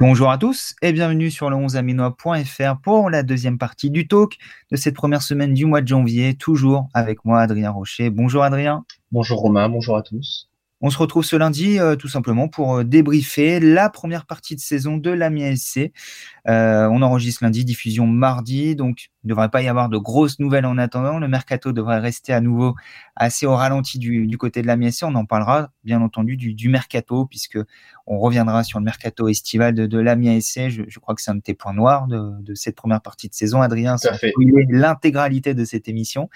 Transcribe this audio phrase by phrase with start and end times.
[0.00, 4.38] Bonjour à tous et bienvenue sur le 11aminois.fr pour la deuxième partie du talk
[4.70, 8.08] de cette première semaine du mois de janvier, toujours avec moi Adrien Rocher.
[8.08, 8.84] Bonjour Adrien.
[9.12, 10.50] Bonjour Romain, bonjour à tous.
[10.82, 14.60] On se retrouve ce lundi euh, tout simplement pour euh, débriefer la première partie de
[14.60, 15.92] saison de l'AMI SC.
[16.48, 20.38] Euh, on enregistre lundi, diffusion mardi, donc il ne devrait pas y avoir de grosses
[20.38, 21.18] nouvelles en attendant.
[21.18, 22.74] Le mercato devrait rester à nouveau
[23.16, 25.04] assez au ralenti du, côté de l'AMI SC.
[25.04, 27.58] On en parlera bien entendu du, mercato puisque
[28.06, 30.68] on reviendra sur le mercato estival de, de l'AMI SC.
[30.68, 33.60] Je, crois que c'est un de tes points noirs de, cette première partie de saison,
[33.60, 33.98] Adrien.
[33.98, 34.32] Ça fait
[34.70, 36.30] l'intégralité de cette émission.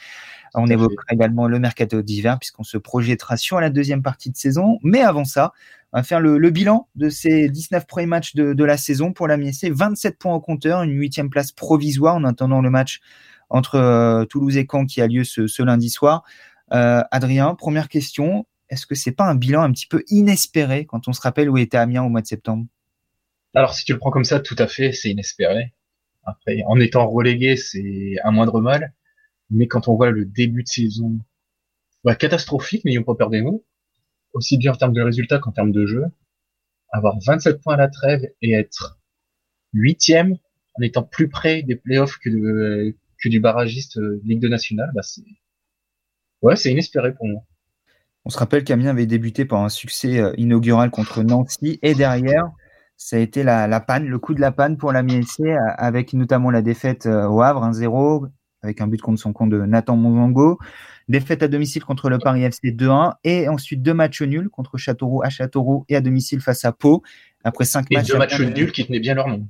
[0.55, 4.79] On évoquera également le mercato d'hiver puisqu'on se projettera sur la deuxième partie de saison.
[4.83, 5.53] Mais avant ça,
[5.95, 9.37] on va faire le, bilan de ces 19 premiers matchs de, la saison pour la
[9.37, 9.71] MSC.
[9.71, 13.01] 27 points au compteur, une huitième place provisoire en attendant le match
[13.49, 16.25] entre euh, Toulouse et Caen qui a lieu ce, lundi soir.
[16.73, 18.45] Euh, Adrien, première question.
[18.71, 21.59] Est-ce que c'est pas un bilan un petit peu inespéré quand on se rappelle où
[21.59, 22.67] était Amiens au mois de septembre?
[23.55, 25.75] Alors, si tu le prends comme ça, tout à fait, c'est inespéré.
[26.25, 28.93] Après, en étant relégué, c'est un moindre mal.
[29.49, 31.21] Mais quand on voit le début de saison,
[32.03, 33.65] bah, catastrophique, n'ayons pas peur des mots,
[34.35, 36.05] aussi bien en termes de résultats qu'en termes de jeu,
[36.93, 38.99] avoir 27 points à la trêve et être
[39.73, 40.37] huitième
[40.75, 45.03] en étant plus près des playoffs que, que du barragiste euh, Ligue 2 nationale, bah
[45.03, 45.23] c'est
[46.43, 47.43] ouais, inespéré pour moi.
[48.25, 52.45] On se rappelle qu'Amiens avait débuté par un succès euh, inaugural contre Nancy et derrière,
[52.97, 55.43] ça a été la, panne, le coup de la panne pour la MSC
[55.77, 58.31] avec notamment la défaite euh, au Havre 1-0,
[58.63, 60.59] avec un but contre son compte de Nathan Monzango.
[61.09, 65.23] Défaite à domicile contre le Paris FC 2-1 et ensuite deux matchs nuls contre Châteauroux
[65.23, 67.03] à Châteauroux et à domicile face à Pau.
[67.45, 68.09] Après cinq et matchs.
[68.09, 69.47] Deux matchs nuls qui tenaient bien leur nom.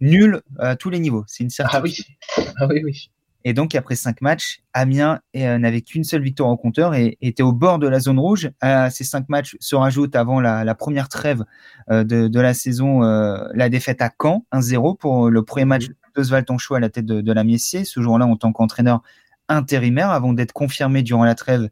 [0.00, 1.24] Nuls à tous les niveaux.
[1.28, 2.04] C'est une certitude.
[2.36, 2.44] Ah oui.
[2.58, 3.10] Ah oui, oui.
[3.48, 7.44] Et donc, après cinq matchs, Amiens euh, n'avait qu'une seule victoire au compteur et était
[7.44, 8.50] au bord de la zone rouge.
[8.90, 11.44] ces cinq matchs se rajoutent avant la, première trêve
[11.88, 15.84] euh, de, la saison, euh, la défaite à Caen, 1-0 pour le premier match
[16.16, 19.04] Oswald Tonchot à la tête de, la Miessier, ce jour-là en tant qu'entraîneur
[19.48, 21.68] intérimaire, avant d'être confirmé durant la trêve,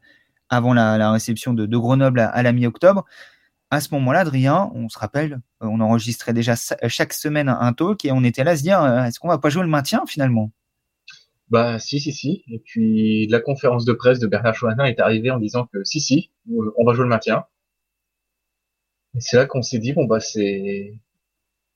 [0.48, 3.04] avant la, réception de, Grenoble à, la mi-octobre.
[3.70, 6.54] À ce moment-là, Adrien, on se rappelle, on enregistrait déjà
[6.86, 9.38] chaque semaine un talk et on était là à se dire, euh, est-ce qu'on va
[9.38, 10.52] pas jouer le maintien finalement?
[11.48, 12.44] Bah si, si, si.
[12.48, 16.00] Et puis la conférence de presse de Bernard Chouanin est arrivée en disant que si,
[16.00, 17.44] si, on va jouer le maintien.
[19.16, 20.94] Et c'est là qu'on s'est dit, bon bah c'est,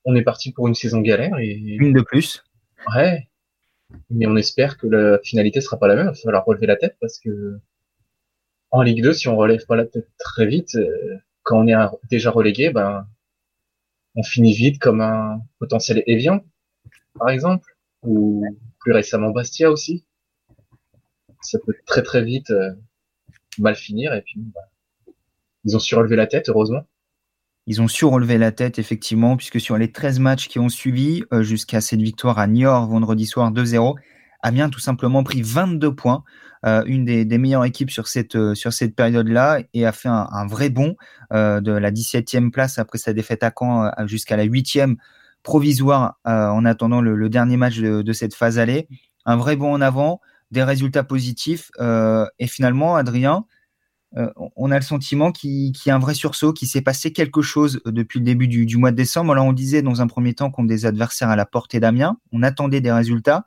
[0.05, 2.45] on est parti pour une saison galère et une de plus.
[2.95, 3.29] Ouais.
[4.11, 6.07] Mais on espère que la finalité sera pas la même.
[6.07, 7.59] Il va falloir relever la tête parce que
[8.71, 11.77] en Ligue 2, si on relève pas la tête très vite, euh, quand on est
[12.11, 13.07] déjà relégué, ben,
[14.15, 16.45] on finit vite comme un potentiel Evian,
[17.15, 18.45] par exemple, ou
[18.81, 20.05] plus récemment Bastia aussi.
[21.41, 22.73] Ça peut très très vite euh,
[23.59, 24.61] mal finir et puis ben,
[25.65, 26.87] ils ont su relever la tête, heureusement.
[27.71, 31.23] Ils ont su relever la tête, effectivement, puisque sur les 13 matchs qui ont suivi,
[31.35, 33.95] euh, jusqu'à cette victoire à Niort vendredi soir 2-0,
[34.43, 36.25] Amiens a tout simplement pris 22 points,
[36.65, 40.47] euh, une des, meilleures équipes sur cette, euh, sur cette période-là, et a fait un,
[40.47, 40.97] vrai bond
[41.31, 44.97] de la 17e place après sa défaite à Caen jusqu'à la 8e
[45.43, 48.89] provisoire en attendant le, dernier match de, de, cette phase allée.
[49.27, 53.45] Un vrai bond en avant, des résultats positifs, et finalement, Adrien,
[54.17, 57.43] euh, on a le sentiment qu'il y a un vrai sursaut, qu'il s'est passé quelque
[57.43, 59.33] chose euh, depuis le début du, mois de décembre.
[59.33, 62.43] Alors on disait dans un premier temps qu'on des adversaires à la portée d'Amiens, on
[62.43, 63.45] attendait des résultats,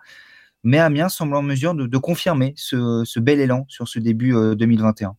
[0.63, 5.09] mais Amiens semble en mesure de, confirmer ce, bel élan sur ce début 2021.
[5.09, 5.11] Euh,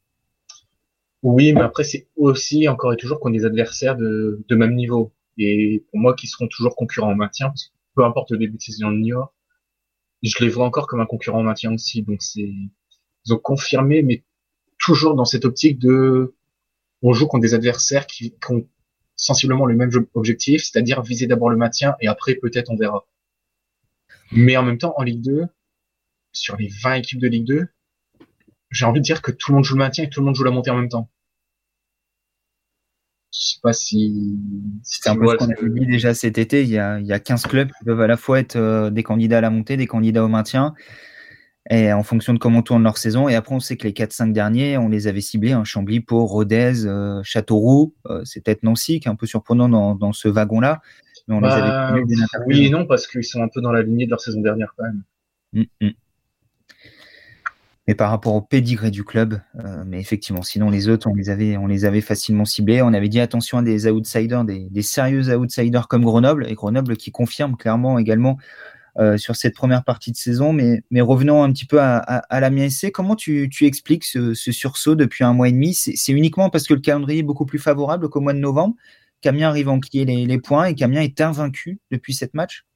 [1.23, 5.13] oui, mais après c'est aussi encore et toujours qu'on des adversaires de, même niveau.
[5.39, 7.53] Et pour moi, qui seront toujours concurrents en maintien,
[7.97, 9.33] peu importe le début de saison de York,
[10.23, 12.03] je les vois encore comme un concurrent en maintien aussi.
[12.03, 12.53] Donc c'est
[13.25, 14.25] ils ont confirmé, mais
[14.83, 16.35] toujours dans cette optique de
[17.01, 18.67] on joue contre des adversaires qui, ont
[19.17, 23.07] sensiblement le même objectif, c'est-à-dire viser d'abord le maintien et après peut-être on verra.
[24.33, 25.47] Mais en même temps, en Ligue 2,
[26.33, 27.69] sur les 20 équipes de Ligue 2,
[28.71, 30.35] j'ai envie de dire que tout le monde joue le maintien et tout le monde
[30.35, 31.09] joue la montée en même temps.
[33.33, 34.39] Je sais pas si,
[34.83, 36.63] c'est un peu ce qu'on avait dit déjà cet été.
[36.63, 38.91] Il y, a, il y a 15 clubs qui peuvent à la fois être euh,
[38.91, 40.75] des candidats à la montée, des candidats au maintien
[41.71, 43.29] et en fonction de comment tourne leur saison.
[43.29, 46.27] Et après, on sait que les 4-5 derniers, on les avait ciblés, hein, Chambly, Pau,
[46.27, 50.29] Rodez, euh, Châteauroux, euh, c'est peut-être Nancy qui est un peu surprenant dans, dans ce
[50.29, 50.81] wagon-là.
[51.29, 52.03] Mais on les bah, avait
[52.47, 54.75] Oui et non, parce qu'ils sont un peu dans la lignée de leur saison dernière
[54.77, 55.03] quand même.
[55.55, 55.93] Hum, hum.
[57.89, 61.31] Mais par rapport au pédigré du club, euh, mais effectivement, sinon les autres, on les
[61.31, 62.81] avait, on les avait facilement ciblés.
[62.81, 66.97] On avait dit attention à des outsiders, des, des sérieux outsiders comme Grenoble, et Grenoble
[66.97, 68.39] qui confirme clairement également
[68.99, 70.53] euh, sur cette première partie de saison.
[70.53, 72.91] Mais, revenons un petit peu à, à, à SC.
[72.93, 75.75] Comment tu, expliques ce, sursaut depuis un mois et demi?
[75.75, 78.75] C'est uniquement parce que le calendrier est beaucoup plus favorable qu'au mois de novembre?
[79.23, 82.67] qu'Amiens arrive à enquiller les, points et qu'Amiens est invaincu depuis cette match?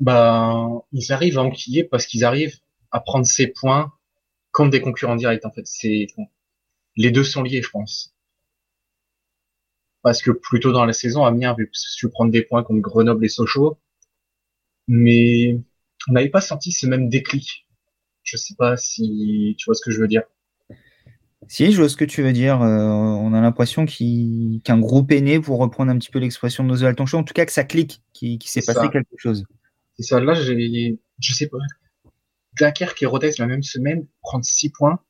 [0.00, 2.58] Ben, ils arrivent à enquiller parce qu'ils arrivent
[2.90, 3.92] à prendre ces points
[4.50, 5.46] comme des concurrents directs.
[5.46, 5.64] En fait,
[6.96, 8.14] les deux sont liés, je pense.
[10.02, 13.24] Parce que plus tôt dans la saison, Amiens avait su prendre des points contre Grenoble
[13.24, 13.78] et Sochaux,
[14.88, 15.58] mais
[16.08, 17.66] on n'avait pas senti ce même déclic.
[18.22, 20.22] Je sais pas si tu vois ce que je veux dire.
[21.48, 22.62] Si, je vois ce que tu veux dire.
[22.62, 26.68] Euh, on a l'impression qu'un groupe est né, pour reprendre un petit peu l'expression de
[26.68, 29.44] nos Altonchon, en tout cas que ça clique, qu'il s'est passé quelque chose.
[29.96, 30.20] C'est ça.
[30.20, 31.58] Là, j'ai, je sais pas.
[32.58, 35.00] Dunkerque et Rodez la même semaine prendre 6 points,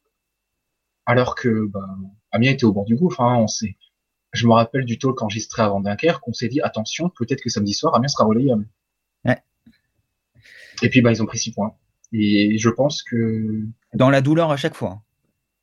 [1.07, 1.87] alors que bah,
[2.33, 3.21] Amiens était au bord du gouffre.
[3.21, 3.77] Hein, on sait.
[4.33, 7.73] Je me rappelle du talk enregistré avant Dunkerque, on s'est dit attention, peut-être que samedi
[7.73, 8.67] soir Amiens sera relayable.
[9.25, 9.39] Ouais.
[10.83, 11.75] Et puis bah ils ont pris 6 points.
[12.13, 15.03] Et je pense que dans la douleur à chaque fois.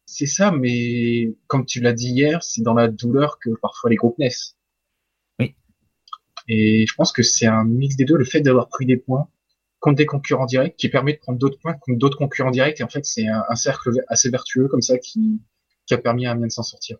[0.06, 3.96] C'est ça, mais comme tu l'as dit hier, c'est dans la douleur que parfois les
[3.96, 4.58] groupes naissent.
[5.40, 5.56] Oui.
[6.50, 9.30] Et je pense que c'est un mix des deux, le fait d'avoir pris des points
[9.80, 12.82] contre des concurrents directs qui permet de prendre d'autres points contre d'autres concurrents directs.
[12.82, 15.42] Et en fait, c'est un, cercle assez vertueux comme ça qui,
[15.86, 16.98] qui a permis à Amiens de s'en sortir.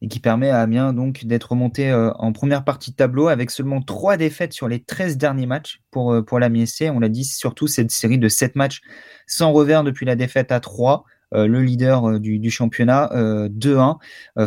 [0.00, 3.50] Et qui permet à Amiens donc d'être remonté euh, en première partie de tableau avec
[3.50, 6.84] seulement trois défaites sur les 13 derniers matchs pour, euh, pour SC.
[6.92, 8.80] On l'a dit, surtout cette série de 7 matchs
[9.26, 11.04] sans revers depuis la défaite à 3.
[11.34, 13.10] Euh, le leader du, championnat
[13.48, 13.98] 2-1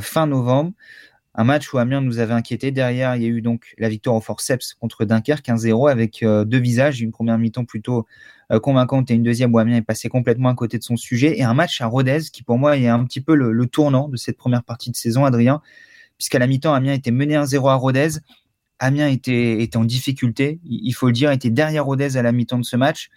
[0.01, 0.71] fin novembre.
[1.33, 2.71] Un match où Amiens nous avait inquiété.
[2.71, 6.59] Derrière, il y a eu donc la victoire au forceps contre Dunkerque 1-0 avec deux
[6.59, 8.05] visages, une première mi-temps plutôt
[8.59, 11.39] convaincante et une deuxième où Amiens est passé complètement à côté de son sujet.
[11.39, 14.17] Et un match à Rodez qui pour moi est un petit peu le, tournant de
[14.17, 15.61] cette première partie de saison, Adrien,
[16.17, 18.09] puisqu'à la mi-temps, Amiens était mené 1-0 à Rodez.
[18.79, 22.57] Amiens était, était en difficulté, il faut le dire, était derrière Rodez à la mi-temps
[22.57, 23.09] de ce match.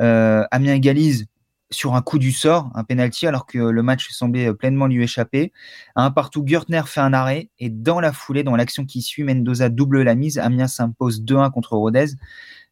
[0.00, 1.26] Euh, Amiens égalise
[1.70, 5.52] sur un coup du sort, un penalty, alors que le match semblait pleinement lui échapper.
[5.96, 9.68] un partout, Gürtner fait un arrêt et dans la foulée, dans l'action qui suit, Mendoza
[9.68, 10.38] double la mise.
[10.38, 12.14] Amiens s'impose 2-1 contre Rodez,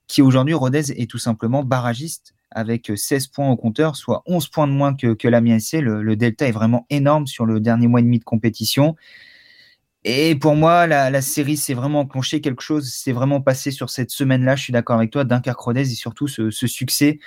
[0.07, 4.67] qui aujourd'hui, Rodez est tout simplement barragiste avec 16 points au compteur, soit 11 points
[4.69, 5.81] de moins que, que l'Amiens SC.
[5.81, 8.95] Le, delta est vraiment énorme sur le dernier mois et demi de compétition.
[10.05, 14.11] Et pour moi, la, série s'est vraiment enclenchée, quelque chose s'est vraiment passé sur cette
[14.11, 14.55] semaine-là.
[14.55, 17.19] Je suis d'accord avec toi, Dunkerque-Rodez et surtout ce, succès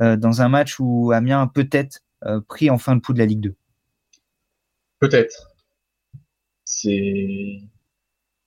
[0.00, 3.20] euh, dans un match où Amiens a peut-être euh, pris en fin de poule de
[3.20, 3.54] la Ligue 2
[5.00, 5.52] Peut-être.
[6.64, 7.60] C'est.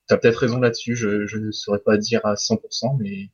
[0.07, 0.95] T'as peut-être raison là-dessus.
[0.95, 3.29] Je, ne saurais pas dire à 100%, mais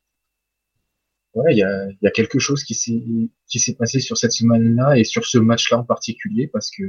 [1.37, 3.01] ouais, il y a, y a quelque chose qui s'est
[3.47, 6.83] qui s'est passé sur cette semaine-là et sur ce match-là en particulier parce que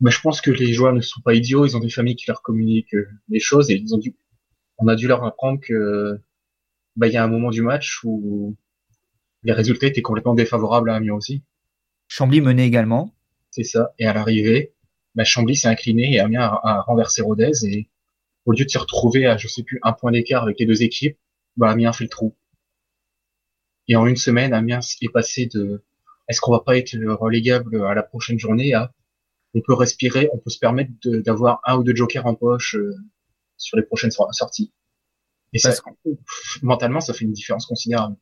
[0.00, 1.64] mais je pense que les joueurs ne sont pas idiots.
[1.64, 4.14] Ils ont des familles qui leur communiquent euh, les choses et ils ont dû,
[4.78, 6.20] on a dû leur apprendre que
[6.96, 8.56] bah il y a un moment du match où
[9.42, 11.42] les résultats étaient complètement défavorables à Amiens aussi.
[12.08, 13.14] Chambly menait également.
[13.50, 13.94] C'est ça.
[13.98, 14.74] Et à l'arrivée,
[15.14, 17.64] bah, Chambly s'est incliné et Amiens a, renversé Rodez.
[17.64, 17.88] Et
[18.44, 20.82] au lieu de se retrouver à, je sais plus, un point d'écart avec les deux
[20.82, 21.16] équipes,
[21.56, 22.34] bah, Amiens fait le trou.
[23.88, 25.82] Et en une semaine, Amiens est passé de
[26.28, 28.92] est-ce qu'on va pas être relégable à la prochaine journée à
[29.54, 32.94] on peut respirer, on peut se permettre d'avoir un ou deux jokers en poche euh,
[33.56, 34.70] sur les prochaines sorties.
[35.54, 35.72] Et ça,
[36.62, 38.16] mentalement, ça fait une différence considérable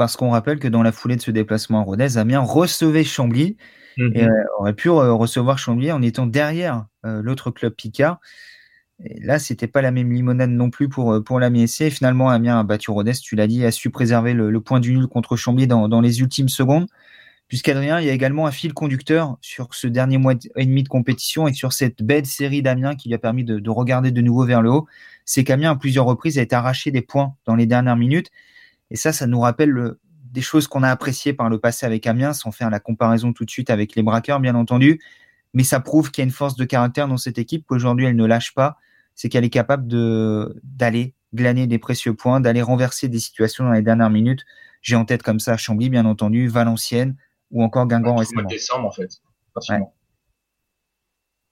[0.00, 3.58] parce qu'on rappelle que dans la foulée de ce déplacement à Rodez, Amiens recevait Chambly
[3.98, 4.12] mhm.
[4.14, 8.18] et euh, aurait pu recevoir Chambly en étant derrière euh, l'autre club Picard.
[9.04, 11.66] Et là, c'était pas la même limonade non plus pour, euh, pour l'Amiens.
[11.66, 15.06] Finalement, Amiens a battu Rodez, tu l'as dit, a su préserver le, point du nul
[15.06, 16.86] contre Chambly dans, les ultimes secondes.
[17.48, 20.88] Puisqu'Adrien, il y a également un fil conducteur sur ce dernier mois et demi de
[20.88, 24.20] compétition et sur cette belle série d'Amiens qui lui a permis de, de regarder de
[24.20, 24.86] nouveau vers le haut.
[25.24, 28.30] C'est qu'Amiens, à plusieurs reprises, a été arraché des points dans les dernières minutes.
[28.90, 29.96] Et ça, ça nous rappelle
[30.30, 33.44] des choses qu'on a appréciées par le passé avec Amiens, sans faire la comparaison tout
[33.44, 35.00] de suite avec les braqueurs, bien entendu.
[35.54, 38.16] Mais ça prouve qu'il y a une force de caractère dans cette équipe, qu'aujourd'hui elle
[38.16, 38.78] ne lâche pas.
[39.20, 43.72] C'est qu'elle est capable de d'aller glaner des précieux points, d'aller renverser des situations dans
[43.72, 44.46] les dernières minutes.
[44.80, 47.18] J'ai en tête comme ça Chambly, bien entendu, Valenciennes
[47.50, 48.48] ou encore Guingamp récemment.
[48.48, 49.20] décembre, en fait.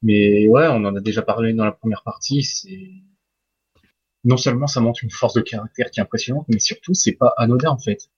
[0.00, 2.42] Mais ouais, on en a déjà parlé dans la première partie.
[2.42, 2.88] C'est
[4.24, 7.34] non seulement ça montre une force de caractère qui est impressionnante, mais surtout c'est pas
[7.36, 8.08] anodin en fait.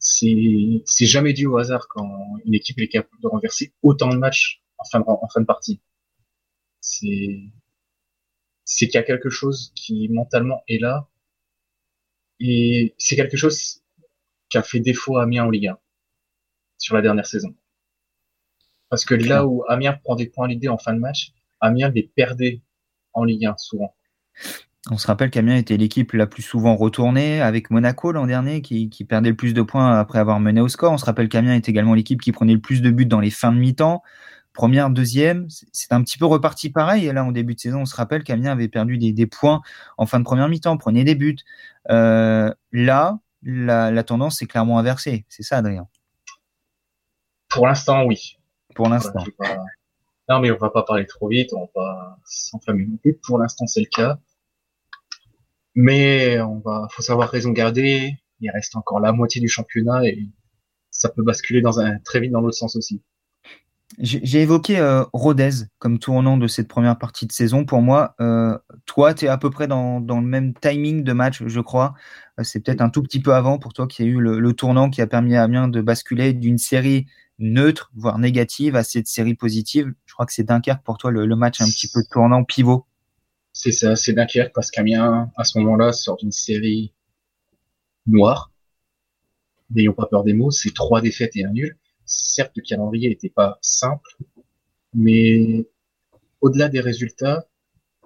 [0.00, 4.16] C'est c'est jamais dû au hasard quand une équipe est capable de renverser autant de
[4.16, 5.80] matchs en fin de, en fin de partie.
[6.80, 7.52] C'est
[8.66, 11.08] c'est qu'il y a quelque chose qui mentalement est là
[12.38, 13.82] et c'est quelque chose
[14.50, 15.78] qui a fait défaut à Amiens en Ligue 1
[16.76, 17.54] sur la dernière saison.
[18.90, 21.90] Parce que là où Amiens prend des points à l'idée en fin de match, Amiens
[21.90, 22.60] les perdait
[23.14, 23.94] en Ligue 1 souvent.
[24.90, 28.88] On se rappelle qu'Amiens était l'équipe la plus souvent retournée avec Monaco l'an dernier, qui,
[29.08, 30.92] perdait le plus de points après avoir mené au score.
[30.92, 33.30] On se rappelle qu'Amiens est également l'équipe qui prenait le plus de buts dans les
[33.30, 34.02] fins de mi-temps.
[34.56, 37.06] Première, deuxième, c'est un petit peu reparti pareil.
[37.06, 39.60] Et là, en début de saison, on se rappelle qu'Amiens avait perdu des, points
[39.98, 41.36] en fin de première mi-temps, prenait des buts.
[41.90, 45.26] Euh, là, la, tendance est clairement inversée.
[45.28, 45.86] C'est ça, Adrien?
[47.50, 48.38] Pour l'instant, oui.
[48.74, 49.22] Pour l'instant.
[50.30, 53.18] Non, mais on va pas parler trop vite, on va pas s'enflammer non plus.
[53.26, 54.18] Pour l'instant, c'est le cas.
[55.74, 58.16] Mais on va, faut savoir raison garder.
[58.40, 60.26] Il reste encore la moitié du championnat et
[60.90, 63.02] ça peut basculer dans un, très vite dans l'autre sens aussi.
[63.98, 67.64] J'ai évoqué euh, Rodez comme tournant de cette première partie de saison.
[67.64, 71.42] Pour moi, euh, toi, tu es à peu près dans, le même timing de match,
[71.46, 71.94] je crois.
[72.38, 74.40] Euh, c'est peut-être un tout petit peu avant pour toi qu'il y a eu le,
[74.40, 77.06] le, tournant qui a permis à Amiens de basculer d'une série
[77.38, 79.94] neutre, voire négative, à cette série positive.
[80.04, 82.86] Je crois que c'est Dunkerque pour toi le, le, match un petit peu tournant pivot.
[83.52, 86.92] C'est ça, c'est Dunkerque parce qu'Amiens, à ce moment-là, sort d'une série
[88.06, 88.50] noire.
[89.70, 93.30] N'ayons pas peur des mots, c'est trois défaites et un nul certes, le calendrier n'était
[93.30, 94.16] pas simple,
[94.94, 95.66] mais
[96.40, 97.46] au-delà des résultats,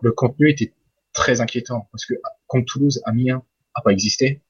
[0.00, 0.72] le contenu était
[1.12, 2.14] très inquiétant parce que
[2.46, 4.42] contre Toulouse, Amiens a pas existé.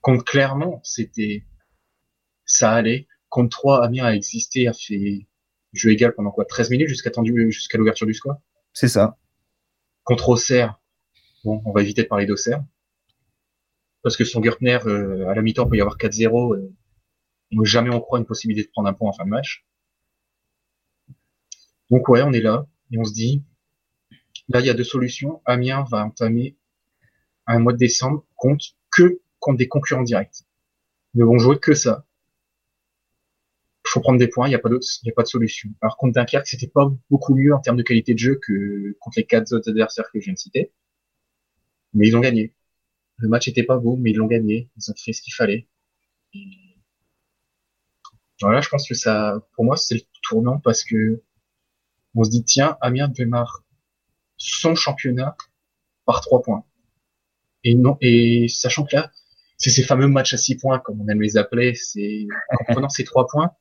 [0.00, 1.44] Contre Clermont, c'était,
[2.46, 3.06] ça allait.
[3.28, 5.26] Contre 3, Amiens a existé, a fait
[5.72, 7.10] jeu égal pendant quoi 13 minutes jusqu'à
[7.48, 8.36] jusqu'à l'ouverture du score?
[8.72, 9.16] C'est ça.
[10.04, 10.80] Contre Auxerre,
[11.44, 12.62] bon, on va éviter de parler d'Auxerre.
[14.02, 16.70] Parce que son Gertner, euh, à la mi-temps, peut y avoir 4-0
[17.62, 19.64] jamais on croit une possibilité de prendre un point en fin de match.
[21.90, 23.42] Donc ouais, on est là et on se dit,
[24.48, 25.42] là il y a deux solutions.
[25.44, 26.56] Amiens va entamer
[27.46, 30.44] un mois de décembre contre que contre des concurrents directs.
[31.14, 32.06] Ils ne vont jouer que ça.
[33.86, 35.70] Il faut prendre des points, il n'y a pas il a pas de solution.
[35.82, 39.18] Alors contre Dunkerque, c'était pas beaucoup mieux en termes de qualité de jeu que contre
[39.18, 40.72] les quatre autres adversaires que je viens de citer.
[41.92, 42.54] Mais ils ont gagné.
[43.18, 44.70] Le match était pas beau, mais ils l'ont gagné.
[44.76, 45.68] Ils ont fait ce qu'il fallait.
[48.40, 51.22] Voilà, je pense que ça, pour moi, c'est le tournant parce que
[52.14, 53.64] on se dit, tiens, Amiens démarre
[54.36, 55.36] son championnat
[56.04, 56.64] par trois points.
[57.64, 59.10] Et non, et sachant que là,
[59.56, 62.88] c'est ces fameux matchs à six points, comme on aime les appeler, c'est, en prenant
[62.88, 63.52] ces trois points,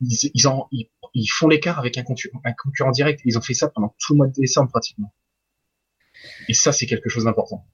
[0.00, 3.20] ils, ils, en, ils, font l'écart avec un concurrent, un concurrent direct.
[3.24, 5.12] Ils ont fait ça pendant tout le mois de décembre, pratiquement.
[6.48, 7.66] Et ça, c'est quelque chose d'important.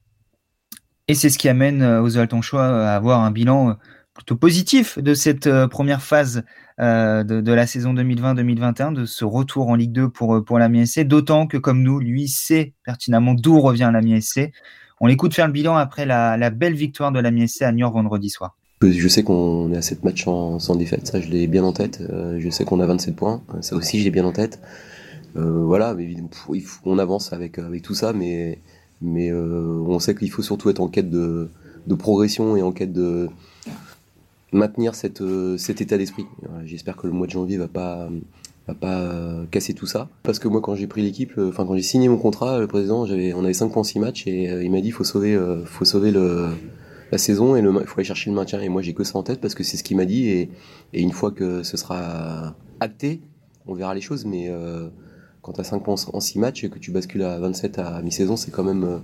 [1.07, 3.73] Et c'est ce qui amène euh, aux Altonchois à avoir un bilan euh,
[4.17, 6.43] plutôt positif de cette euh, première phase
[6.79, 10.85] euh, de, la saison 2020-2021, de ce retour en Ligue 2 pour, euh, pour l'Amiens
[10.85, 14.51] SC, d'autant que comme nous, lui sait pertinemment d'où revient l'Amiens SC.
[14.99, 18.29] On l'écoute faire le bilan après la, belle victoire de l'Amiens SC à Niort vendredi
[18.29, 18.57] soir.
[18.81, 22.01] Je sais qu'on est à 7 matchs sans, défaite, ça je l'ai bien en tête.
[22.37, 24.59] je sais qu'on a 27 points, ça aussi je l'ai bien en tête.
[25.35, 26.15] voilà, mais
[26.85, 28.59] on avance avec, avec tout ça, mais,
[29.01, 31.49] mais on sait qu'il faut surtout être en quête de
[31.97, 33.29] progression et en quête de,
[34.57, 36.25] maintenir euh, cet état d'esprit.
[36.65, 38.09] J'espère que le mois de janvier va pas
[38.67, 40.09] va pas euh, casser tout ça.
[40.23, 43.05] Parce que moi, quand j'ai pris l'équipe, euh, quand j'ai signé mon contrat, le président,
[43.05, 47.17] on avait 5 points 6 matchs et il m'a dit faut sauver, faut sauver la
[47.17, 48.59] saison et il faut aller chercher le maintien.
[48.59, 50.49] Et moi, j'ai que ça en tête parce que c'est ce qu'il m'a dit et,
[50.93, 53.21] et, une fois que ce sera acté,
[53.67, 54.25] on verra les choses.
[54.25, 54.51] Mais
[55.41, 58.01] quand tu as 5 points en 6 matchs et que tu bascules à 27 à
[58.01, 59.01] mi-saison, c'est quand même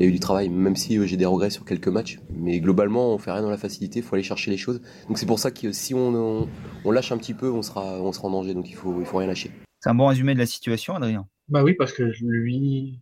[0.00, 2.18] il y a eu du travail, même si euh, j'ai des regrets sur quelques matchs.
[2.30, 4.80] Mais globalement, on fait rien dans la facilité, il faut aller chercher les choses.
[5.08, 6.48] Donc c'est pour ça que si on,
[6.84, 8.54] on, lâche un petit peu, on sera, on sera en danger.
[8.54, 9.50] Donc il faut, il faut rien lâcher.
[9.78, 11.28] C'est un bon résumé de la situation, Adrien?
[11.48, 12.98] Bah oui, parce que lui,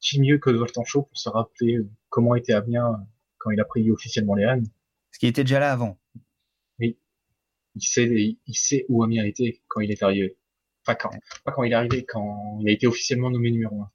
[0.00, 0.50] qui mieux que
[0.84, 3.02] Chaud pour se rappeler euh, comment était Amiens
[3.38, 4.66] quand il a pris officiellement les rênes.
[5.12, 5.98] Ce qui était déjà là avant.
[6.78, 6.98] Oui.
[7.76, 10.36] Il sait, il sait où Amiens était quand il est arrivé.
[10.86, 11.10] Enfin, quand,
[11.46, 13.90] pas quand il est arrivé, quand il a été officiellement nommé numéro 1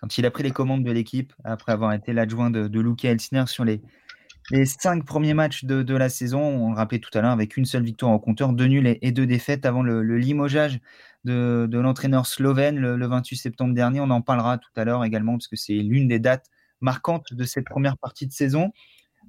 [0.00, 3.10] quand il a pris les commandes de l'équipe, après avoir été l'adjoint de, de Luca
[3.10, 3.82] Elsner sur les,
[4.50, 7.64] les cinq premiers matchs de, la saison, on le rappelait tout à l'heure, avec une
[7.64, 10.80] seule victoire au compteur, deux nuls et, deux défaites avant le, limogeage
[11.24, 14.00] de, l'entraîneur slovène le, 28 septembre dernier.
[14.00, 16.46] On en parlera tout à l'heure également, parce que c'est l'une des dates
[16.80, 18.72] marquantes de cette première partie de saison.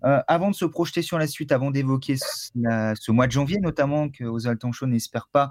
[0.03, 4.09] Euh, avant de se projeter sur la suite, avant d'évoquer ce, mois de janvier, notamment
[4.09, 5.49] que Ozal Show n'espère pas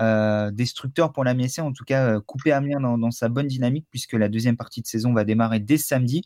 [0.00, 3.46] euh, destructeur pour la MSC, en tout cas euh, couper Amiens dans, dans, sa bonne
[3.46, 6.24] dynamique, puisque la deuxième partie de saison va démarrer dès samedi.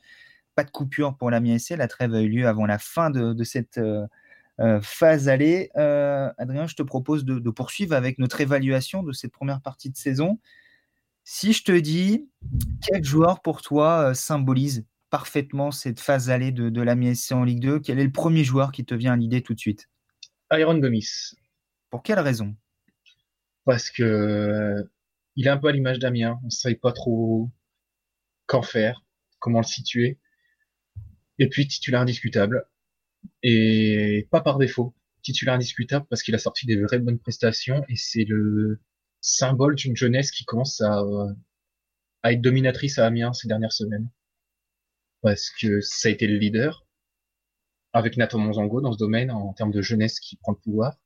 [0.54, 3.45] Pas de coupure pour la MSC, la trêve a eu lieu avant la fin de,
[3.45, 3.78] cette
[4.80, 5.71] phase allée.
[5.75, 10.38] Adrien, je te propose de, poursuivre avec notre évaluation de cette première partie de saison.
[11.25, 12.30] Si je te dis,
[12.80, 17.61] quel joueur pour toi symbolise parfaitement cette phase allée de, de la MSC en Ligue
[17.61, 19.89] 2 Quel est le premier joueur qui te vient à l'idée tout de suite?
[20.53, 21.35] Iron Gomis.
[21.91, 22.57] Pour quelle raison?
[23.65, 24.89] Parce que
[25.35, 26.39] il est un peu à l'image d'Amiens.
[26.43, 27.51] On ne savait pas trop
[28.47, 29.05] qu'en faire,
[29.39, 30.19] comment le situer.
[31.39, 32.67] Et puis titulaire indiscutable.
[33.43, 34.95] Et pas par défaut.
[35.23, 38.81] Titulaire indiscutable parce qu'il a sorti des vraies bonnes prestations et c'est le
[39.21, 41.03] symbole d'une jeunesse qui commence à,
[42.23, 44.09] à être dominatrice à Amiens ces dernières semaines.
[45.23, 46.87] Parce que ça a été le leader
[47.92, 50.99] avec Nathan Monzango dans ce domaine en termes de jeunesse qui prend le pouvoir.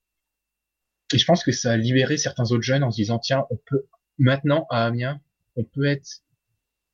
[1.13, 3.57] Et je pense que ça a libéré certains autres jeunes en se disant tiens, on
[3.57, 3.87] peut
[4.19, 5.21] maintenant à Amiens,
[5.57, 6.23] on peut être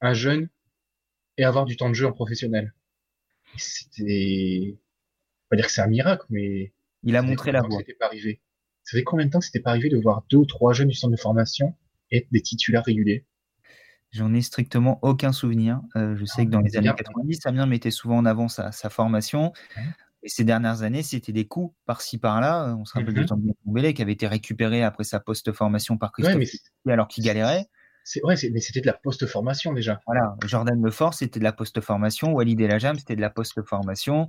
[0.01, 0.49] un jeune
[1.37, 2.75] et avoir du temps de jeu en professionnel.
[3.57, 4.79] C'était
[5.49, 7.79] pas dire que c'est un miracle, mais il a montré la voie.
[7.79, 8.43] C'était pas arrivé?
[8.85, 10.89] Ça fait combien de temps que c'était pas arrivé de voir deux ou trois jeunes
[10.89, 11.75] du centre de formation
[12.13, 13.27] être des titulaires réguliers?
[14.17, 15.83] J'en ai strictement aucun souvenir.
[15.95, 19.53] Euh, je sais que dans les années 90, Amiens mettait souvent en avant sa, formation.
[20.23, 22.75] Et ces dernières années, c'était des coups par-ci par-là.
[22.79, 26.49] On se rappelle de Tanguy Mbele qui avait été récupéré après sa post-formation par Christophe
[26.89, 27.69] alors qu'il galérait.
[28.09, 30.01] C'est ouais, mais c'était de la post-formation déjà.
[30.07, 32.33] Voilà, Jordan Lefort, c'était de la post-formation.
[32.33, 34.29] Walid Elajam, c'était de la post-formation.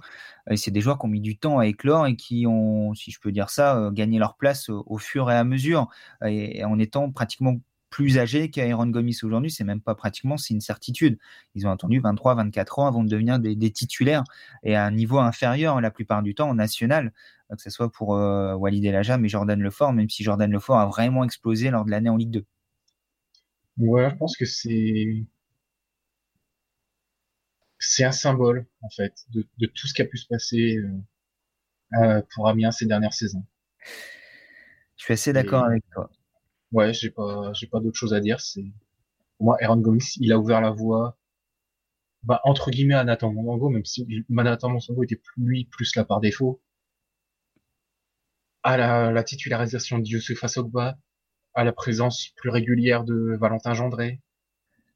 [0.49, 3.11] Et c'est des joueurs qui ont mis du temps à éclore et qui ont, si
[3.11, 5.89] je peux dire ça, euh, gagné leur place au, fur et à mesure,
[6.25, 7.57] et en étant pratiquement
[7.97, 11.17] plus âgés qu'Aaron Gomis aujourd'hui, c'est même pas pratiquement, c'est une certitude.
[11.55, 14.23] Ils ont attendu 23, 24 ans avant de devenir des, titulaires
[14.61, 17.11] et à un niveau inférieur la plupart du temps en national,
[17.49, 20.85] que ce soit pour euh, Walid Elajam et Jordan Lefort, même si Jordan Lefort a
[20.85, 22.45] vraiment explosé lors de l'année en Ligue 2.
[23.79, 25.25] Ouais, je pense que c'est
[27.79, 32.21] c'est un symbole en fait de, tout ce qui a pu se passer euh, euh,
[32.35, 33.43] pour Amiens ces dernières saisons.
[34.97, 36.11] Je suis assez d'accord avec toi.
[36.71, 38.39] Ouais, j'ai pas, j'ai pas d'autre chose à dire.
[38.41, 38.63] C'est
[39.37, 41.17] pour moi, Aaron Gomis, il a ouvert la voie,
[42.23, 46.03] bah, entre guillemets à Nathan Monsango, même si Nathan Monsango était plus lui plus là
[46.05, 46.61] par défaut.
[48.63, 50.97] À la, la titularisation de Youssef Ogba,
[51.53, 54.21] à la présence plus régulière de Valentin Gendré.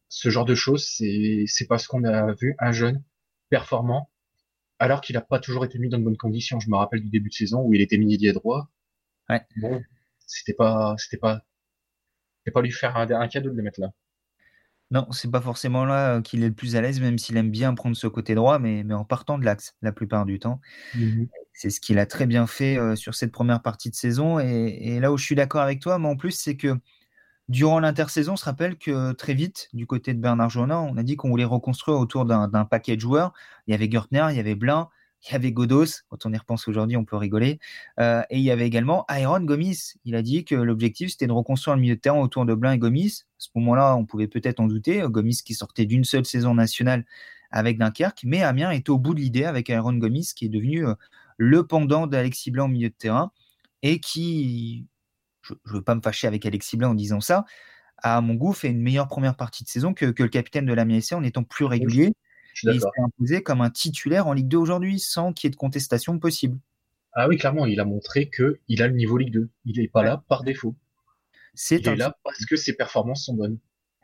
[0.09, 3.01] Ce genre de choses, c'est, c'est parce qu'on a vu un jeune
[3.49, 4.11] performant,
[4.79, 6.59] alors qu'il n'a pas toujours été mis dans de bonnes conditions.
[6.59, 8.69] Je me rappelle du début de saison où il était mis droit.
[9.29, 9.41] Ouais.
[9.57, 9.81] Bon,
[10.27, 11.45] c'était pas, c'était pas
[12.45, 13.91] et pas lui faire un, cadeau de le mettre là.
[14.91, 17.49] Non, c'est pas forcément là euh, qu'il est le plus à l'aise, même s'il aime
[17.49, 20.59] bien prendre ce côté droit, mais, mais en partant de l'axe la plupart du temps.
[20.95, 21.29] Mhm.
[21.53, 24.39] C'est ce qu'il a très bien fait euh, sur cette première partie de saison.
[24.39, 26.77] Et, là où je suis d'accord avec toi, mais en plus, c'est que
[27.47, 31.03] durant l'intersaison, on se rappelle que très vite, du côté de Bernard Jonin, on a
[31.03, 33.33] dit qu'on voulait reconstruire autour d'un paquet de joueurs.
[33.67, 34.89] Il y avait Gertner, il y avait Blin,
[35.23, 37.59] il y avait Godos, quand on y repense aujourd'hui, on peut rigoler.
[37.99, 39.93] Euh, et il y avait également Aaron Gomis.
[40.03, 42.73] Il a dit que l'objectif, c'était de reconstruire le milieu de terrain autour de Blin
[42.73, 43.23] et Gomis.
[43.23, 45.03] À ce moment-là, on pouvait peut-être en douter.
[45.07, 47.05] Gomis qui sortait d'une seule saison nationale
[47.51, 48.21] avec Dunkerque.
[48.23, 50.95] Mais Amiens est au bout de l'idée avec Aaron Gomis, qui est devenu euh,
[51.37, 53.31] le pendant d'Alexis Blanc au milieu de terrain.
[53.83, 54.87] Et qui,
[55.43, 57.45] je ne veux pas me fâcher avec Alexis Blanc en disant ça,
[57.97, 60.65] a, à mon goût, fait une meilleure première partie de saison que, que le capitaine
[60.65, 62.13] de l'Amiens en étant plus régulier
[62.63, 65.55] il s'est imposé comme un titulaire en Ligue 2 aujourd'hui, sans qu'il y ait de
[65.55, 66.57] contestation possible.
[67.13, 69.49] Ah oui, clairement, il a montré qu'il a le niveau Ligue 2.
[69.65, 70.75] Il n'est pas là par défaut.
[71.53, 73.59] C'est il est là parce que ses performances sont bonnes.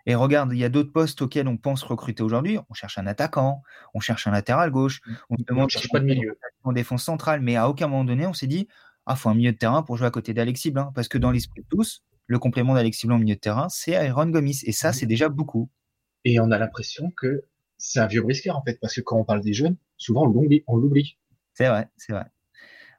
[0.06, 2.58] Et regarde, il y a d'autres postes auxquels on pense recruter aujourd'hui.
[2.70, 3.62] On cherche un attaquant,
[3.94, 6.38] on cherche un latéral gauche, on se demande cherche pas de milieu.
[6.64, 8.70] En défense centrale, mais à aucun moment donné, on s'est dit,
[9.06, 10.92] ah, faut un milieu de terrain pour jouer à côté d'Alexis Blanc.
[10.96, 13.96] Parce que dans l'esprit de tous, le complément d'Alexis Blanc au milieu de terrain, c'est
[13.96, 14.62] Aaron Gomis.
[14.64, 15.70] Et ça, c'est déjà beaucoup.
[16.24, 17.44] Et on a l'impression que
[17.78, 20.76] c'est un vieux briscard en fait, parce que quand on parle des jeunes, souvent on
[20.78, 21.18] l'oublie.
[21.54, 22.26] C'est vrai, c'est vrai.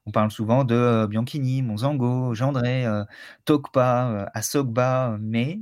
[0.09, 3.05] On parle souvent de euh, Bianchini, Monzango, Gendré, euh,
[3.45, 5.59] Tokpa, euh, Asogba, mais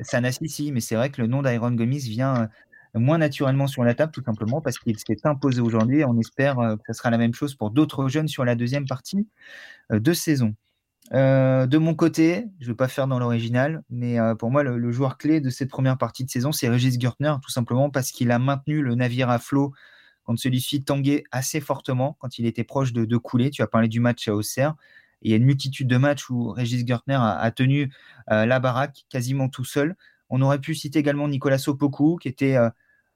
[0.00, 0.72] Sanassisi.
[0.72, 2.50] Mais c'est vrai que le nom d'Iron Gomis vient
[2.94, 6.04] moins naturellement sur la table, tout simplement parce qu'il s'est imposé aujourd'hui.
[6.04, 9.26] On espère que ce sera la même chose pour d'autres jeunes sur la deuxième partie
[9.88, 10.54] de saison.
[11.14, 14.62] Euh, de mon côté, je ne vais pas faire dans l'original, mais euh, pour moi,
[14.62, 18.12] le, joueur clé de cette première partie de saison, c'est Régis Gürtner, tout simplement parce
[18.12, 19.72] qu'il a maintenu le navire à flot
[20.24, 23.50] quand celui-ci tanguait assez fortement, quand il était proche de, couler.
[23.50, 24.74] Tu as parlé du match à Auxerre.
[25.20, 27.92] il y a une multitude de matchs où Régis Gürtner a, tenu
[28.30, 29.96] euh, la baraque quasiment tout seul.
[30.30, 32.56] On aurait pu citer également Nicolas Sopoku, qui était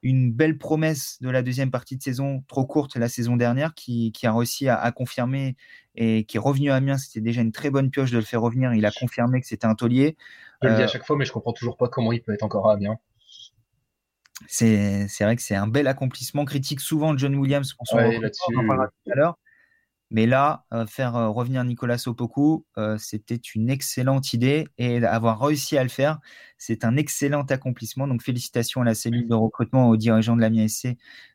[0.06, 4.12] une belle promesse de la deuxième partie de saison, trop courte la saison dernière, qui,
[4.22, 5.56] a réussi à, confirmer
[5.96, 6.96] et qui est revenu à Amiens.
[6.96, 8.72] C'était déjà une très bonne pioche de le faire revenir.
[8.72, 10.16] Il a confirmé que c'était un taulier.
[10.62, 12.32] Je le dis à euh, chaque fois, mais je comprends toujours pas comment il peut
[12.32, 12.98] être encore à Amiens.
[14.46, 16.44] C'est vrai que c'est un bel accomplissement.
[16.44, 19.38] Critique souvent John Williams pour son ouais, tout à l'heure.
[20.10, 25.40] Mais là, euh, faire euh, revenir Nicolas Sopoku, euh, c'était une excellente idée et avoir
[25.40, 26.20] réussi à le faire,
[26.58, 28.06] c'est un excellent accomplissement.
[28.06, 30.88] Donc félicitations à la cellule de recrutement aux dirigeants de la MISC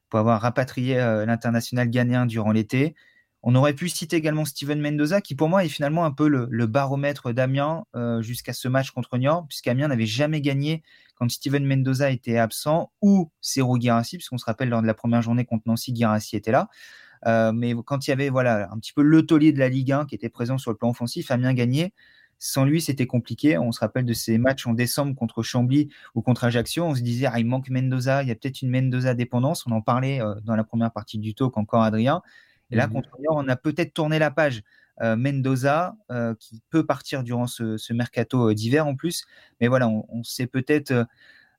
[0.09, 2.95] pour avoir rapatrié l'international ghanéen durant l'été.
[3.43, 6.67] On aurait pu citer également Steven Mendoza, qui pour moi est finalement un peu le,
[6.67, 7.85] baromètre d'Amiens
[8.19, 10.83] jusqu'à ce match contre Niort, puisqu'Amiens n'avait jamais gagné
[11.15, 15.21] quand Steven Mendoza était absent ou Serou Girassi, puisqu'on se rappelle lors de la première
[15.21, 16.67] journée contre Nancy, Girassi était là.
[17.27, 19.91] Euh, mais quand il y avait voilà un petit peu le taulier de la Ligue
[19.91, 21.93] 1 qui était présent sur le plan offensif, Amiens gagné.
[22.39, 23.59] Sans lui, c'était compliqué.
[23.59, 26.83] On se rappelle de ces matchs en décembre contre Chambly ou contre Ajaccio.
[26.83, 29.67] On se disait, ah, il manque Mendoza, il y a peut-être une Mendoza dépendance.
[29.67, 32.23] On en parlait euh, dans la première partie du talk encore, Adrien.
[32.71, 32.93] Et là, mhm.
[32.93, 34.63] contre Lyon, on a peut-être tourné la page.
[35.01, 35.95] Euh, Mendoza,
[36.39, 39.25] qui peut partir durant ce, ce mercato d'hiver en plus.
[39.59, 41.07] Mais voilà, on, on s'est peut-être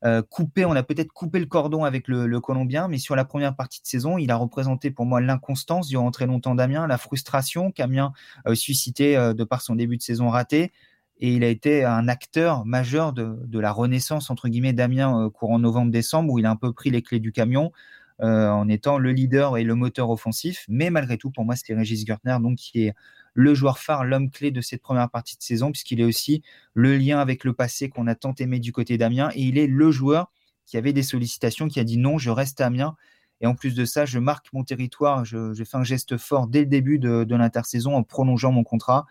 [0.05, 0.23] euh,
[0.67, 3.87] on a peut-être coupé le cordon avec le, Colombien, mais sur la première partie de
[3.87, 8.13] saison, il a représenté pour moi l'inconstance durant très longtemps d'Amiens, la frustration qu'Amiens
[8.47, 10.73] euh, suscitait euh, de par son début de saison raté.
[11.19, 16.33] Et il a été un acteur majeur de, la renaissance entre guillemets d'Amiens courant novembre-décembre,
[16.33, 17.71] où il a un peu pris les clés du camion.
[18.19, 20.65] en étant le leader et le moteur offensif.
[20.69, 22.95] Mais malgré tout, pour moi, c'était Régis Gertner, donc qui est
[23.35, 26.43] le joueur phare, l'homme clé de cette première partie de saison, puisqu'il est aussi
[26.75, 29.31] le lien avec le passé qu'on a tant aimé du côté d'Amiens.
[29.35, 30.31] Et il est le joueur
[30.67, 32.97] qui avait des sollicitations, qui a dit non, je reste à Amiens.
[33.41, 36.61] Et en plus de ça, je marque mon territoire, je, fais un geste fort dès
[36.61, 39.07] le début de, l'intersaison en prolongeant mon contrat,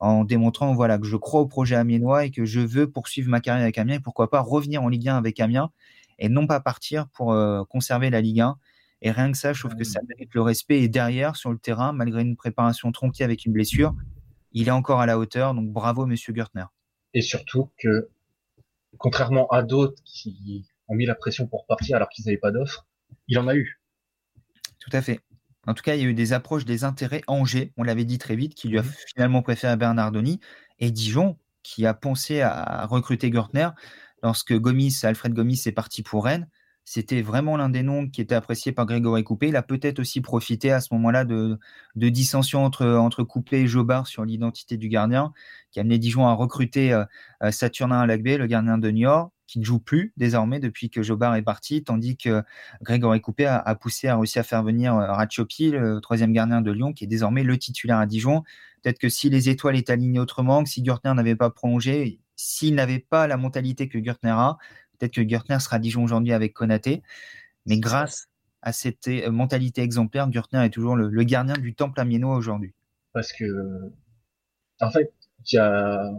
[0.00, 3.40] en démontrant voilà que je crois au projet amiénois et que je veux poursuivre ma
[3.40, 5.70] carrière avec Amiens et pourquoi pas revenir en Ligue 1 avec Amiens
[6.18, 8.58] et non pas partir pour euh, conserver la Ligue 1
[9.00, 10.82] et rien que ça, je trouve que ça mérite le respect.
[10.82, 13.94] Et derrière, sur le terrain, malgré une préparation tronquée avec une blessure,
[14.52, 15.54] il est encore à la hauteur.
[15.54, 16.64] Donc bravo, monsieur Gertner.
[17.14, 18.08] Et surtout que,
[18.98, 22.86] contrairement à d'autres qui ont mis la pression pour partir alors qu'ils n'avaient pas d'offre,
[23.28, 23.80] il en a eu.
[24.80, 25.20] Tout à fait.
[25.66, 28.18] En tout cas, il y a eu des approches des intérêts Angers, on l'avait dit
[28.18, 30.40] très vite, qui lui a finalement préféré Bernardoni,
[30.78, 33.68] et Dijon, qui a pensé à recruter Gertner
[34.22, 36.48] lorsque Gomis, Alfred Gomis est parti pour Rennes.
[36.90, 39.48] C'était vraiment l'un des noms qui était apprécié par Grégory Coupé.
[39.48, 41.58] Il a peut-être aussi profité à ce moment-là de,
[41.94, 45.34] dissensions entre, Coupé et Jobard sur l'identité du gardien,
[45.70, 47.04] qui a amené Dijon à recruter euh,
[47.42, 51.36] euh, Saturnin Alagbé, le gardien de Niort, qui ne joue plus désormais depuis que Jobard
[51.36, 52.42] est parti, tandis que
[52.80, 56.70] Grégory Coupé a, poussé, a réussi à faire venir euh, Ratchopi, le troisième gardien de
[56.70, 58.44] Lyon, qui est désormais le titulaire à Dijon.
[58.82, 62.76] Peut-être que si les étoiles étaient alignées autrement, que si Gürtner n'avait pas prolongé, s'il
[62.76, 64.56] n'avait pas la mentalité que Gürtner a,
[64.98, 67.02] Peut-être que Gertner sera Dijon aujourd'hui avec Konaté,
[67.66, 68.28] mais grâce
[68.62, 72.74] à cette euh, mentalité exemplaire, Gertner est toujours le, gardien du temple amiénois aujourd'hui.
[73.12, 73.92] Parce que,
[74.80, 75.12] en fait,
[75.52, 76.12] y a,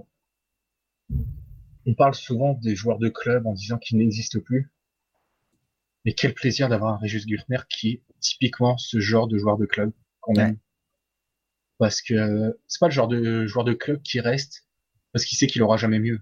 [1.85, 4.71] on parle souvent des joueurs de club en disant qu'ils n'existent plus.
[6.05, 9.65] Mais quel plaisir d'avoir un Régis Gürtner qui est typiquement ce genre de joueur de
[9.65, 10.57] club qu'on aime.
[11.77, 14.65] Parce que c'est pas le genre de joueur de club qui reste
[15.11, 16.21] parce qu'il sait qu'il aura jamais mieux.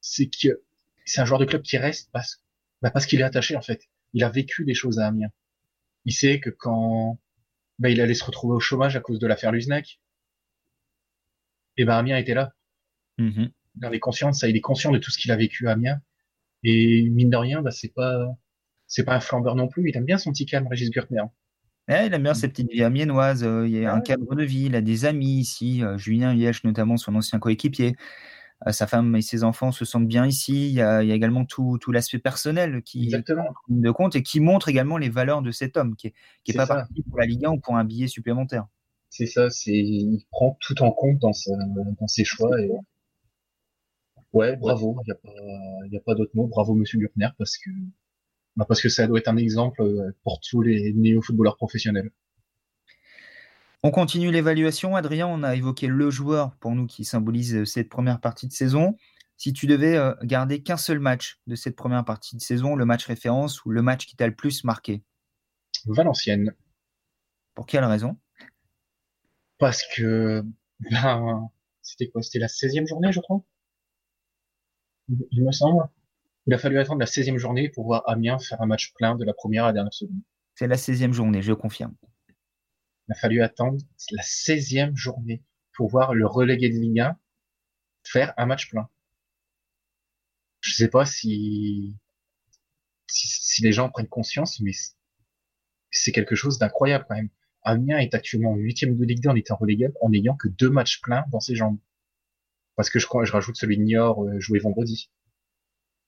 [0.00, 0.62] C'est que
[1.06, 2.42] c'est un joueur de club qui reste parce,
[2.82, 3.82] bah parce qu'il est attaché en fait.
[4.12, 5.30] Il a vécu des choses à Amiens.
[6.04, 7.18] Il sait que quand
[7.78, 10.00] bah, il allait se retrouver au chômage à cause de l'affaire Luznac,
[11.76, 12.52] et ben Amiens était là.
[13.18, 13.50] Mm-hmm.
[13.82, 14.48] Il est conscient de ça.
[14.48, 16.00] Il est conscient de tout ce qu'il a vécu à Amiens.
[16.62, 18.26] Et mine de rien, bah, c'est pas
[18.86, 19.88] c'est pas un flambeur non plus.
[19.88, 21.22] Il aime bien son petit calme, Régis Gürtner.
[21.88, 23.44] il aime bien ses petites vies amiénoises.
[23.44, 24.66] Euh, il y a un cadre de vie.
[24.66, 25.82] Il a des amis ici.
[25.82, 27.94] Euh, Julien Liège, notamment, son ancien coéquipier.
[28.66, 30.68] Euh, sa femme et ses enfants se sentent bien ici.
[30.68, 33.30] Il y a, également tout, l'aspect personnel qui est
[33.68, 36.08] de compte et qui montre également les valeurs de cet homme, qui
[36.46, 38.66] est, pas parti pour la Ligue 1 ou pour un billet supplémentaire.
[39.10, 42.60] C'est ça, c'est il prend tout en compte dans, ses choix.
[42.60, 42.70] Et...
[44.32, 44.96] Ouais, bravo.
[45.06, 46.46] Il n'y a pas, pas d'autre mot.
[46.46, 47.70] Bravo, Monsieur Gurtner, parce que
[48.56, 49.82] bah, parce que ça doit être un exemple
[50.22, 52.10] pour tous les néo-footballeurs professionnels.
[53.86, 54.96] On continue l'évaluation.
[54.96, 58.52] Adrien, on a évoqué le joueur pour nous qui symbolise euh, cette première partie de
[58.52, 58.96] saison.
[59.36, 62.84] Si tu devais euh, garder qu'un seul match de cette première partie de saison, le
[62.84, 65.04] match référence ou le match qui t'a le plus marqué?
[65.84, 66.52] Valenciennes.
[67.54, 68.16] Pour quelle raison?
[69.58, 70.42] Parce que
[70.80, 71.48] ben,
[71.80, 72.24] c'était quoi?
[72.24, 73.44] C'était la 16e journée, je crois?
[75.30, 75.84] Il me semble.
[76.48, 79.24] Il a fallu attendre la 16e journée pour voir Amiens faire un match plein de
[79.24, 80.22] la première à la dernière seconde.
[80.56, 81.94] C'est la 16e journée, je confirme.
[83.08, 83.78] Il a fallu attendre
[84.10, 85.42] la 16e journée
[85.74, 87.18] pour voir le relégué de Ligue 1
[88.04, 88.88] faire un match plein.
[90.60, 91.96] Je sais pas si,
[93.06, 94.72] si, les gens prennent conscience, mais
[95.90, 97.30] c'est quelque chose d'incroyable quand même.
[97.62, 101.00] Amiens est actuellement huitième de Ligue 2 en étant relégué en n'ayant que deux matchs
[101.00, 101.78] pleins dans ses jambes.
[102.76, 105.10] Parce que je crois, je rajoute celui de Niort euh, joué vendredi.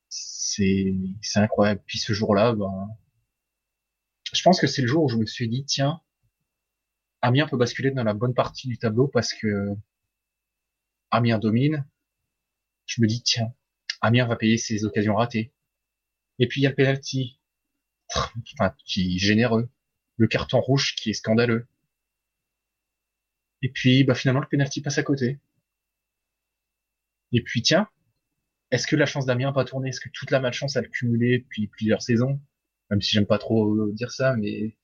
[0.08, 1.82] C'est, c'est incroyable.
[1.86, 2.88] Puis ce jour-là, ben,
[4.32, 6.00] je pense que c'est le jour où je me suis dit, tiens,
[7.22, 9.74] Amiens peut basculer dans la bonne partie du tableau parce que
[11.10, 11.86] Amiens domine.
[12.86, 13.52] Je me dis, tiens,
[14.00, 15.52] Amiens va payer ses occasions ratées.
[16.38, 17.38] Et puis il y a le penalty,
[18.84, 19.68] qui est généreux.
[20.16, 21.66] Le carton rouge qui est scandaleux.
[23.62, 25.38] Et puis, bah, finalement, le penalty passe à côté.
[27.32, 27.88] Et puis, tiens,
[28.70, 29.90] est-ce que la chance d'Amiens pas tourné?
[29.90, 32.40] Est-ce que toute la malchance a cumulé depuis plusieurs saisons?
[32.90, 34.76] Même si j'aime pas trop dire ça, mais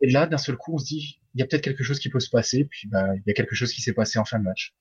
[0.00, 2.08] et là, d'un seul coup, on se dit, il y a peut-être quelque chose qui
[2.08, 4.38] peut se passer, puis bah, il y a quelque chose qui s'est passé en fin
[4.38, 4.74] de match.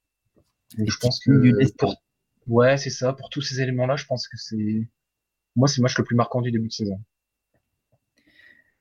[0.78, 1.32] Je pense que
[1.78, 2.04] pour,
[2.48, 3.14] ouais, c'est ça.
[3.14, 4.88] Pour tous ces éléments-là, je pense que c'est,
[5.56, 7.00] moi, c'est le match le plus marquant du début de saison.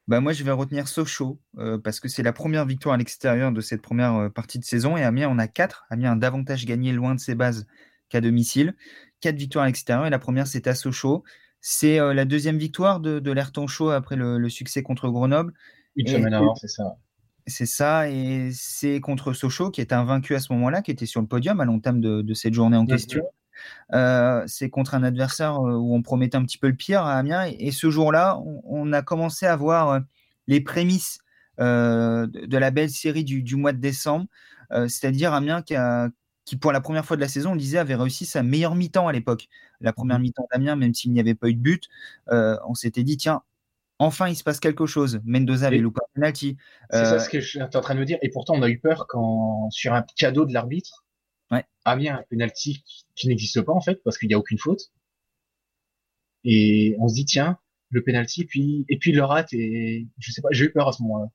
[0.08, 3.50] Bah moi, je vais retenir Sochaux euh, parce que c'est la première victoire à l'extérieur
[3.50, 4.96] de cette première euh, partie de saison.
[4.96, 5.84] Et Amiens on a quatre.
[5.90, 7.66] Amiens a davantage gagné loin de ses bases
[8.08, 8.76] qu'à domicile.
[9.20, 11.24] Quatre victoires à l'extérieur et la première, c'est à Sochaux.
[11.60, 15.52] C'est euh, la deuxième victoire de, de l'Ayrton Chaud après le, le, succès contre Grenoble.
[15.96, 16.96] Une semaine avant, c'est ça.
[17.48, 21.20] C'est ça, et c'est contre Sochaux qui est invaincu à ce moment-là, qui était sur
[21.20, 23.22] le podium à l'entame de, de cette journée en question.
[23.92, 27.14] Euh, c'est contre un adversaire euh, où on promettait un petit peu le pire à
[27.14, 27.44] Amiens.
[27.58, 30.00] Et, ce jour-là, on, a commencé à voir euh,
[30.46, 31.18] les prémices
[31.58, 34.26] de, la belle série du, mois de décembre.
[34.70, 35.74] C'est-à-dire Amiens qui,
[36.44, 39.08] qui, pour la première fois de la saison, on disait, avait réussi sa meilleure mi-temps
[39.08, 39.48] à l'époque.
[39.80, 40.22] La première mhm.
[40.24, 41.84] mi-temps d'Amiens, même s'il n'y avait pas eu de but,
[42.28, 43.42] on s'était dit, tiens,
[43.98, 45.20] enfin il se passe quelque chose.
[45.24, 46.56] Mendoza avait loupé un penalty.
[46.90, 48.18] C'est ça ce que je suis en train de me dire.
[48.22, 51.06] Et pourtant, on a eu peur quand, sur un cadeau de l'arbitre,
[51.50, 51.64] Ouais.
[51.84, 52.82] Amiens, un penalty
[53.14, 54.80] qui, n'existe pas en fait parce qu'il n'y a aucune faute.
[56.44, 57.58] Et on se dit tiens,
[57.90, 60.88] le penalty, puis et puis il le rate et je sais pas, j'ai eu peur
[60.88, 61.26] à ce moment-là.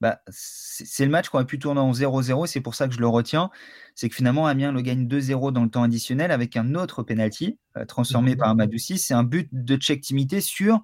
[0.00, 2.98] Bah, c'est le match qu'on a pu tourner en 0-0, c'est pour ça que je
[2.98, 3.50] le retiens.
[3.94, 7.56] C'est que finalement, Amiens le gagne 2-0 dans le temps additionnel avec un autre penalty
[7.76, 8.38] euh, transformé mmh.
[8.38, 10.82] par Amadou C'est un but de check timité sur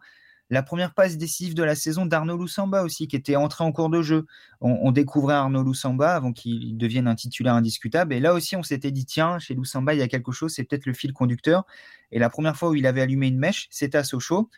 [0.51, 3.91] la première passe décisive de la saison d'Arnaud Loussamba aussi, qui était entré en cours
[3.91, 4.27] de jeu.
[4.61, 8.15] On, découvrait Arnaud Loussamba avant qu'il devienne un titulaire indiscutable.
[8.15, 10.65] Et là aussi, on s'était dit, tiens, chez Loussamba, il y a quelque chose, c'est
[10.65, 11.65] peut-être le fil conducteur.
[12.13, 14.49] Et la première fois où il avait allumé une mèche, c'était à Sochaux.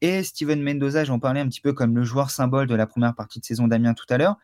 [0.00, 3.14] Et Steven Mendoza, j'en parlais un petit peu comme le joueur symbole de la première
[3.14, 4.36] partie de saison d'Amiens tout à l'heure.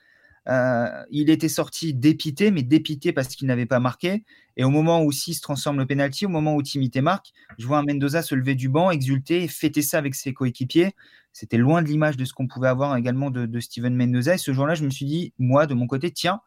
[0.49, 4.25] Euh, il était sorti dépité, mais dépité parce qu'il n'avait pas marqué.
[4.57, 7.79] Et au moment où se transforme le penalty, au moment où Timité marque, je vois
[7.79, 10.95] un Mendoza se lever du banc, exulter fêter ça avec ses coéquipiers.
[11.33, 14.35] C'était loin de l'image de ce qu'on pouvait avoir également de, Steven Mendoza.
[14.35, 16.41] Et ce jour-là, je me suis dit, moi, de mon côté, tiens,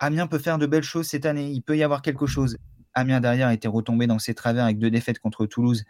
[0.00, 1.50] Amiens peut faire de belles choses cette année.
[1.50, 2.58] Il peut y avoir quelque chose.
[2.92, 5.84] Amiens derrière était retombé dans ses travers avec deux défaites contre Toulouse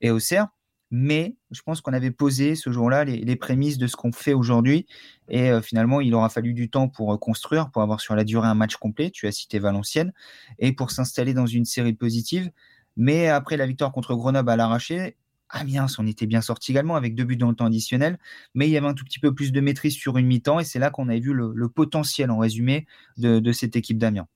[0.00, 0.48] et Auxerre
[0.90, 4.86] mais je pense qu'on avait posé ce jour-là les, prémices de ce qu'on fait aujourd'hui.
[5.28, 8.24] Et euh, finalement, il aura fallu du temps pour euh, construire, pour avoir sur la
[8.24, 9.10] durée un match complet.
[9.10, 10.12] Tu as cité Valenciennes,
[10.58, 12.50] et pour s'installer dans une série positive.
[12.96, 15.16] Mais après la victoire contre Grenoble à l'arraché,
[15.48, 18.18] Amiens s'en était bien sorti également avec deux buts dans le temps additionnel,
[18.54, 20.64] mais il y avait un tout petit peu plus de maîtrise sur une mi-temps et
[20.64, 24.26] c'est là qu'on avait vu le, potentiel en résumé de, cette équipe d'Amiens.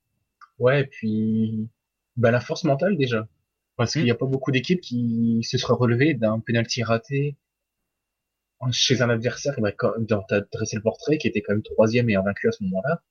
[0.58, 1.68] Ouais, et puis
[2.16, 3.26] bah, la force mentale déjà.
[3.78, 7.36] Parce qu'il n'y a pas beaucoup d'équipes qui se seraient relevées d'un penalty raté
[8.72, 9.62] chez un adversaire qui
[10.12, 13.04] as dressé le portrait, qui était quand même troisième et invaincu à ce moment-là.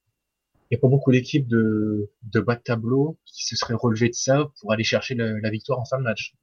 [0.69, 4.09] Il n'y a pas beaucoup d'équipes de, de bas de tableau qui se seraient relevées
[4.09, 6.35] de ça pour aller chercher la victoire en fin de match.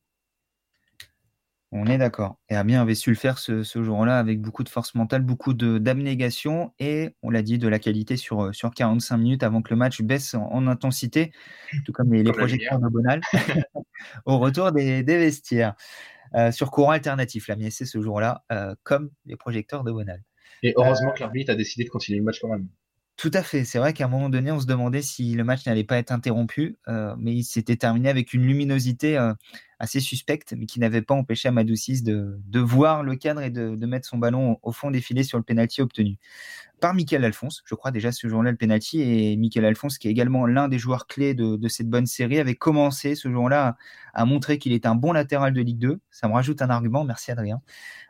[1.76, 2.38] On est d'accord.
[2.48, 7.16] Et avait su le faire ce, jour-là avec beaucoup de force mentale, beaucoup d'abnégation et,
[7.24, 10.34] on l'a dit, de la qualité sur, sur 45 minutes avant que le match baisse
[10.34, 11.32] en, intensité,
[11.84, 13.20] tout comme les, projecteurs de Bonal,
[14.24, 15.74] au retour des, vestiaires.
[16.36, 20.22] Euh, sur courant alternatif, la c'est ce jour-là, euh, comme les projecteurs de Bonal.
[20.62, 22.68] Et heureusement que l'arbitre a décidé de continuer le match quand même.
[23.16, 23.64] Tout à fait.
[23.64, 26.10] C'est vrai qu'à un moment donné, on se demandait si le match n'allait pas être
[26.10, 29.32] interrompu, euh, mais il s'était terminé avec une luminosité euh,
[29.84, 33.86] assez suspecte, mais qui n'avait pas empêché Amadou de, de voir le cadre et de,
[33.86, 36.18] mettre son ballon au, fond des filets sur le penalty obtenu
[36.80, 37.62] par Michael Alphonse.
[37.66, 40.78] Je crois déjà ce jour-là le penalty et Michael Alphonse, qui est également l'un des
[40.78, 43.76] joueurs clés de, cette bonne série, avait commencé ce jour-là
[44.14, 46.00] à, montrer qu'il est un bon latéral de Ligue 2.
[46.10, 47.04] Ça me rajoute un argument.
[47.04, 47.60] Merci Adrien.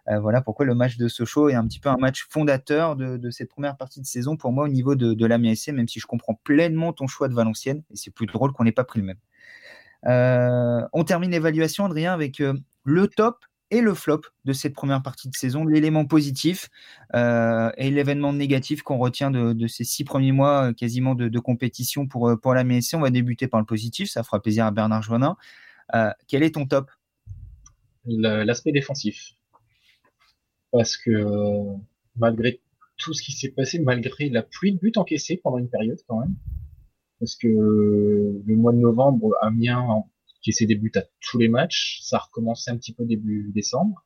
[0.09, 3.31] Euh, voilà pourquoi le match de Sochaux est un petit peu un match fondateur de,
[3.31, 6.07] cette première partie de saison pour moi au niveau de, de l'Amiens même si je
[6.07, 9.07] comprends pleinement ton choix de Valenciennes, et c'est plus drôle qu'on n'ait pas pris le
[9.07, 9.19] même.
[10.07, 15.03] Euh, on termine l'évaluation, Adrien, avec euh, le top et le flop de cette première
[15.03, 16.69] partie de saison, l'élément positif
[17.12, 22.55] et l'événement négatif qu'on retient de, ces six premiers mois quasiment de, compétition pour, pour
[22.55, 25.37] la On va débuter par le positif, ça fera plaisir à Bernard Joannin.
[26.29, 26.88] quel est ton top?
[28.07, 29.35] L'aspect défensif.
[30.73, 31.77] Parce que euh,
[32.17, 32.61] malgré
[32.97, 36.21] tout ce qui s'est passé, malgré la pluie de buts encaissés pendant une période quand
[36.21, 36.35] même,
[37.20, 42.00] parce que euh, le mois de novembre, Amiens encaissait des buts à tous les matchs,
[42.03, 44.05] ça a recommencé un petit peu début décembre.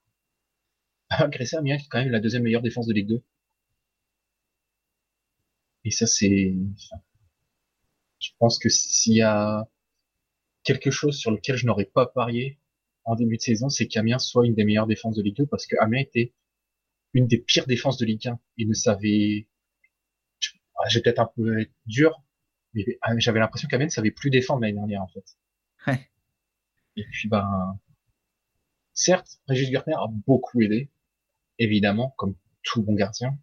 [1.44, 3.22] Ça, Amiens est quand même la deuxième meilleure défense de Ligue 2.
[5.84, 6.54] Et ça, c'est...
[8.20, 9.66] Je pense que s'il y a
[10.64, 12.58] quelque chose sur lequel je n'aurais pas parié
[13.04, 15.66] en début de saison, c'est qu'Amiens soit une des meilleures défenses de Ligue 2 parce
[15.66, 16.34] que Amiens était
[17.14, 18.38] une des pires défenses de Ligue 1.
[18.58, 19.48] Il ne savait,
[20.88, 22.22] j'ai peut-être un peu dur, ah,
[22.74, 25.36] j'avais l'impression qu'Amiens ne savait plus défendre l'année dernière, en fait.
[25.86, 26.08] Ouais.
[26.96, 27.78] Et puis, ben,
[28.92, 30.90] certes, Régis Gertner a beaucoup aidé,
[31.58, 33.38] évidemment, comme tout bon gardien.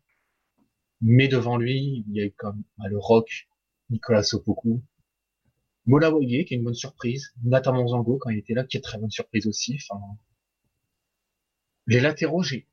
[1.02, 3.48] Mais devant lui, il y a eu comme bah, le rock,
[3.90, 4.82] Nicolas Sopoku,
[5.86, 8.98] Mola qui est une bonne surprise, Nathan Monzango quand il était là, qui est très
[8.98, 9.78] bonne surprise aussi.
[9.90, 10.02] Enfin,
[11.86, 12.68] les latéraux, j'ai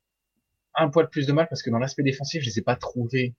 [0.75, 3.35] un poil plus de mal parce que dans l'aspect défensif, je les ai pas trouvés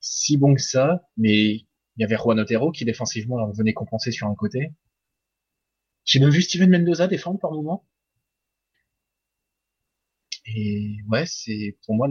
[0.00, 1.66] si bons que ça, mais
[2.00, 4.72] il y avait Juan Otero qui défensivement venait compenser sur un côté.
[6.06, 7.86] J'ai même vu Steven Mendoza défendre par moment.
[10.46, 12.08] Et ouais, c'est pour moi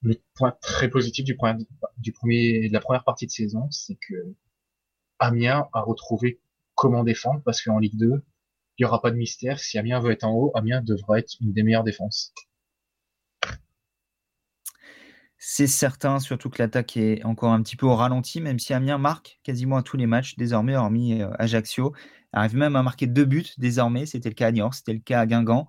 [0.00, 4.34] le point très positif du, premier, de la première partie de saison, c'est que
[5.18, 6.40] Amiens a retrouvé
[6.74, 8.24] comment défendre parce qu'en Ligue 2,
[8.78, 9.60] il y aura pas de mystère.
[9.60, 12.32] Si Amiens veut être en haut, Amiens devrait être une des meilleures défenses.
[15.40, 18.98] C'est certain, surtout que l'attaque est encore un petit peu au ralenti, même si Amiens
[18.98, 21.94] marque quasiment à tous les matchs désormais, hormis euh, Ajaccio.
[22.32, 24.04] Arrive même à marquer deux buts désormais.
[24.04, 25.68] C'était le cas à Niort, c'était le cas à Guingamp.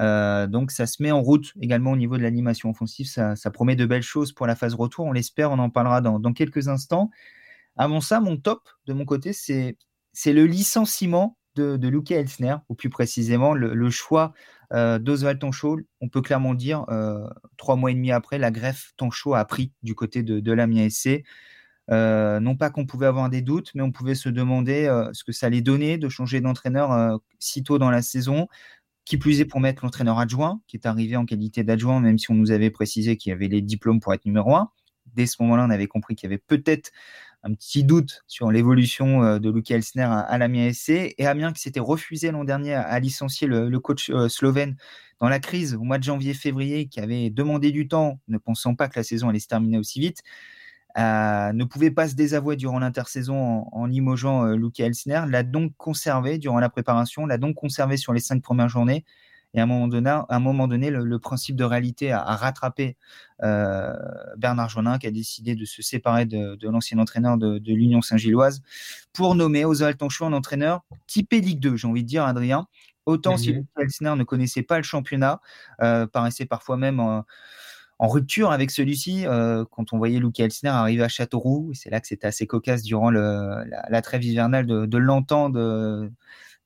[0.00, 3.06] Euh, donc ça se met en route également au niveau de l'animation offensive.
[3.06, 5.04] Ça, promet de belles choses pour la phase retour.
[5.04, 7.10] On l'espère, on en parlera dans, quelques instants.
[7.76, 9.76] Avant ça, mon top de mon côté, c'est
[10.26, 14.32] le licenciement de, de Luke Elsner, ou plus précisément le, choix
[14.72, 15.80] euh, d'Oswald Tonchot.
[16.00, 19.72] On peut clairement dire, euh, trois mois et demi après, la greffe Tonchot a pris
[19.82, 21.24] du côté de, de l'Amiens SC.
[21.90, 25.24] Euh, non pas qu'on pouvait avoir des doutes, mais on pouvait se demander euh, ce
[25.24, 28.48] que ça allait donner de changer d'entraîneur si tôt dans la saison.
[29.06, 32.30] Qui plus est pour mettre l'entraîneur adjoint, qui est arrivé en qualité d'adjoint, même si
[32.30, 34.70] on nous avait précisé qu'il avait les diplômes pour être numéro un.
[35.14, 36.92] Dès ce moment-là, on avait compris qu'il y avait peut-être
[37.42, 41.14] un petit doute sur l'évolution de Luke Elsner à, l'Amiens SC.
[41.16, 44.76] Et Amiens qui s'était refusé l'an dernier à, licencier le, coach slovène
[45.20, 48.88] dans la crise au mois de janvier-février, qui avait demandé du temps, ne pensant pas
[48.88, 50.22] que la saison allait se terminer aussi vite.
[50.98, 55.72] Euh, ne pouvait pas se désavouer durant l'intersaison en, en limogeant euh, Elsner, l'a donc
[55.76, 59.04] conservé durant la préparation, l'a donc conservé sur les cinq premières journées.
[59.54, 62.96] Et à un moment donné, à un moment donné le, principe de réalité a, rattrapé
[63.42, 63.94] euh,
[64.36, 68.62] Bernard Jonin, qui a décidé de se séparer de, l'ancien entraîneur de, l'Union Saint-Gilloise
[69.12, 72.66] pour nommer Oswald Tonchou un entraîneur typé Ligue 2, j'ai envie de dire, Adrien.
[73.06, 73.52] Autant si.
[73.52, 75.40] Luke Elsner ne connaissait pas le championnat,
[75.82, 77.24] euh, paraissait parfois même en
[78.08, 81.72] rupture avec celui-ci euh, quand on voyait Luke Elsner arriver à Châteauroux.
[81.74, 86.08] C'est là que c'était assez cocasse durant le, la, trêve hivernale de, de l'entendre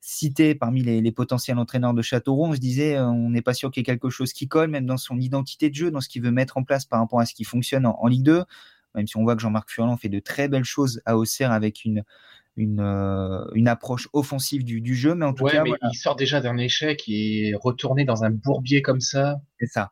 [0.07, 2.47] cité parmi les, potentiels entraîneurs de Châteauroux.
[2.47, 4.69] On se disait, euh, on n'est pas sûr qu'il y ait quelque chose qui colle,
[4.69, 7.21] même dans son identité de jeu, dans ce qu'il veut mettre en place par rapport
[7.21, 8.45] à ce qui fonctionne en, Ligue 2.
[8.95, 11.85] Même si on voit que Jean-Marc Furlan fait de très belles choses à Auxerre avec
[11.85, 12.05] une,
[12.57, 12.81] une,
[13.55, 15.15] une approche offensive du, du, jeu.
[15.15, 18.83] Mais en tout cas, il sort déjà d'un échec et est retourné dans un bourbier
[18.83, 19.41] comme ça.
[19.59, 19.91] C'est ça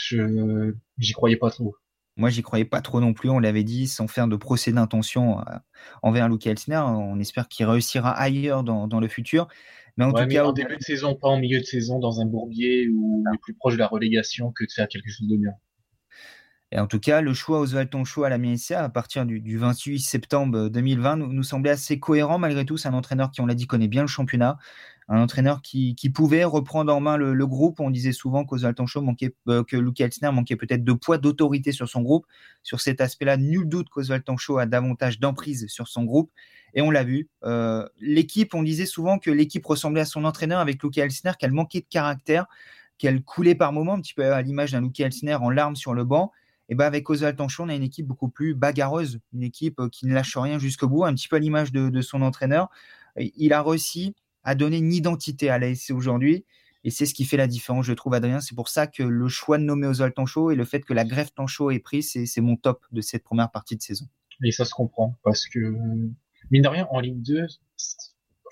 [0.00, 1.76] je j'y croyais pas trop.
[2.20, 3.30] Moi, j'y croyais pas trop non plus.
[3.30, 5.42] On l'avait dit, sans faire de procès d'intention euh,
[6.02, 6.76] envers Luke Elsner.
[6.76, 9.48] On espère qu'il réussira ailleurs dans, dans, le futur.
[9.96, 12.26] Mais en tout cas, en début de saison, pas en milieu de saison, dans un
[12.26, 15.52] bourbier ou plus proche de la relégation que de faire quelque chose de bien.
[16.72, 19.58] Et en tout cas, le choix Oswald Tonchou à la MSA à partir du, du,
[19.58, 22.76] 28 septembre 2020 nous, nous, semblait assez cohérent malgré tout.
[22.76, 24.56] C'est un entraîneur qui, on l'a dit, connaît bien le championnat,
[25.08, 27.80] un entraîneur qui, pouvait reprendre en main le, le groupe.
[27.80, 31.72] On disait souvent qu'Oswald Tonchou manquait, euh, que Luke Elsner manquait peut-être de poids, d'autorité
[31.72, 32.24] sur son groupe.
[32.62, 36.30] Sur cet aspect-là, nul doute qu'Oswald Tonchou a davantage d'emprise sur son groupe.
[36.74, 37.28] Et on l'a vu.
[37.42, 41.50] Euh, l'équipe, on disait souvent que l'équipe ressemblait à son entraîneur avec Luke Elsner, qu'elle
[41.50, 42.46] manquait de caractère,
[42.96, 45.94] qu'elle coulait par moments, un petit peu à l'image d'un Luke Elsner en larmes sur
[45.94, 46.30] le banc.
[46.70, 49.88] Et ben avec Oswald Tanchon, on a une équipe beaucoup plus bagarreuse, une équipe euh,
[49.88, 52.70] qui ne lâche rien jusqu'au bout, un petit peu à l'image de, son entraîneur.
[53.16, 56.46] Il a réussi à donner une identité à l'ASC aujourd'hui.
[56.84, 58.40] Et c'est ce qui fait la différence, je trouve, Adrien.
[58.40, 61.04] C'est pour ça que le choix de nommer Oswald Tanchot et le fait que la
[61.04, 64.06] greffe Tanchot est prise, c'est mon top de cette première partie de saison.
[64.42, 65.58] Et ça se comprend, parce que,
[66.50, 67.46] mine de rien, en Ligue 2,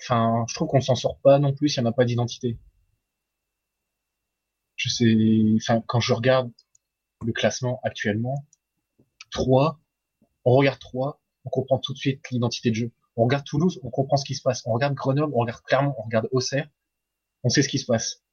[0.03, 2.59] enfin, je trouve qu'on s'en sort pas non plus s'il n'y en a pas d'identité.
[4.75, 5.15] Je sais,
[5.55, 6.51] enfin, quand je regarde
[7.25, 8.45] le classement actuellement.
[9.31, 9.79] 3,
[10.45, 12.91] on regarde 3, on comprend tout de suite l'identité de jeu.
[13.15, 14.63] On regarde Toulouse, on comprend ce qui se passe.
[14.65, 16.69] On regarde Grenoble, on regarde Clermont, on regarde Auxerre,
[17.43, 18.23] on sait ce qui se passe.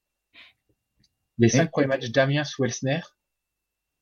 [1.38, 3.00] Les cinq premiers matchs d'Amiens sous Elsner,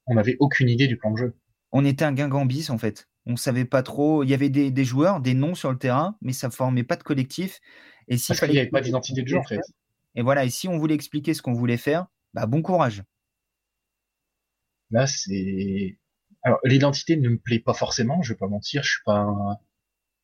[0.07, 1.37] on n'avait aucune idée du plan de jeu.
[1.73, 3.09] On était un guingambis en fait.
[3.27, 4.23] On savait pas trop.
[4.23, 7.03] Il y avait des, joueurs, des noms sur le terrain, mais ça formait pas de
[7.03, 7.61] collectif.
[8.07, 9.61] Et Parce qu'il n'y avait pas d'identité de jeu en fait.
[10.15, 10.45] Et voilà.
[10.45, 13.03] Et si on voulait expliquer ce qu'on voulait faire, bah bon courage.
[14.91, 15.99] Là, c'est
[16.45, 18.23] alors l'identité ne me plaît pas forcément.
[18.23, 19.27] Je vais pas mentir, je suis pas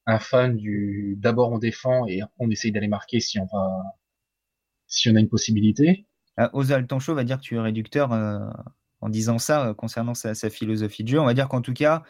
[0.06, 1.16] un, fan du.
[1.18, 3.96] D'abord on défend et on essaye d'aller marquer si on va,
[4.86, 6.06] si on a une possibilité.
[6.36, 6.50] Ah,
[6.88, 8.38] Tancho va dire que tu es réducteur euh,
[9.00, 11.20] en disant ça euh, concernant sa, philosophie de jeu.
[11.20, 12.02] On va dire qu'en tout cas,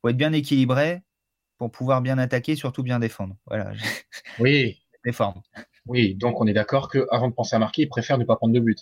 [0.00, 1.02] faut être bien équilibré
[1.58, 3.36] pour pouvoir bien attaquer, surtout bien défendre.
[3.46, 3.72] Voilà.
[4.38, 4.78] Oui.
[5.04, 5.42] Les formes.
[5.86, 8.54] Oui, donc on est d'accord qu'avant de penser à marquer, il préfère ne pas prendre
[8.54, 8.78] de but.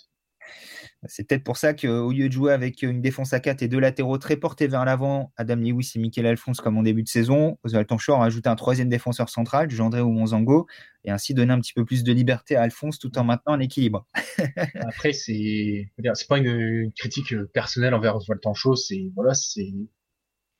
[1.07, 3.79] C'est peut-être pour ça qu'au lieu de jouer avec une défense à 4 et deux
[3.79, 7.57] latéraux très portés vers l'avant, Adam Lewis et Michael Alphonse comme en début de saison,
[7.63, 10.67] Oswald Tanchor a ajouté un troisième défenseur central, Gendré ou Monzango,
[11.03, 13.59] et ainsi donné un petit peu plus de liberté à Alphonse tout en maintenant un
[13.59, 14.07] équilibre.
[14.75, 19.87] Après, c'est c'est pas une, critique personnelle envers Oswald Tanchot, c'est voilà, c'est il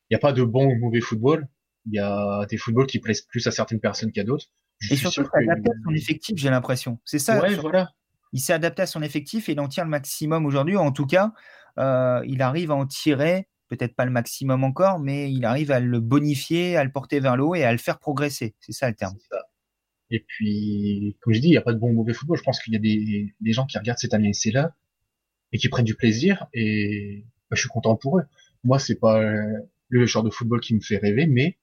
[0.09, 1.47] n'y a pas de bon ou mauvais football,
[1.85, 4.47] il y a des footballs qui plaisent plus à certaines personnes qu'à d'autres.
[4.89, 6.99] et surtout, il adapté à son effectif, j'ai l'impression.
[7.05, 7.39] C'est ça.
[7.43, 7.91] Ouais, voilà
[8.33, 10.77] il s'est adapté à son effectif et il en tire le maximum aujourd'hui.
[10.77, 11.33] En tout cas,
[11.77, 15.79] euh, il arrive à en tirer, peut-être pas le maximum encore, mais il arrive à
[15.79, 18.55] le bonifier, à le porter vers le haut et à le faire progresser.
[18.59, 19.15] C'est ça le terme.
[20.09, 22.37] Et puis, comme je dis, il n'y a pas de bon ou mauvais football.
[22.37, 24.75] Je pense qu'il y a des, gens qui regardent cet c'est là
[25.53, 28.23] et qui prennent du plaisir et bah, je suis content pour eux.
[28.63, 29.21] Moi, c'est pas
[29.89, 31.57] le genre de football qui me fait rêver, mais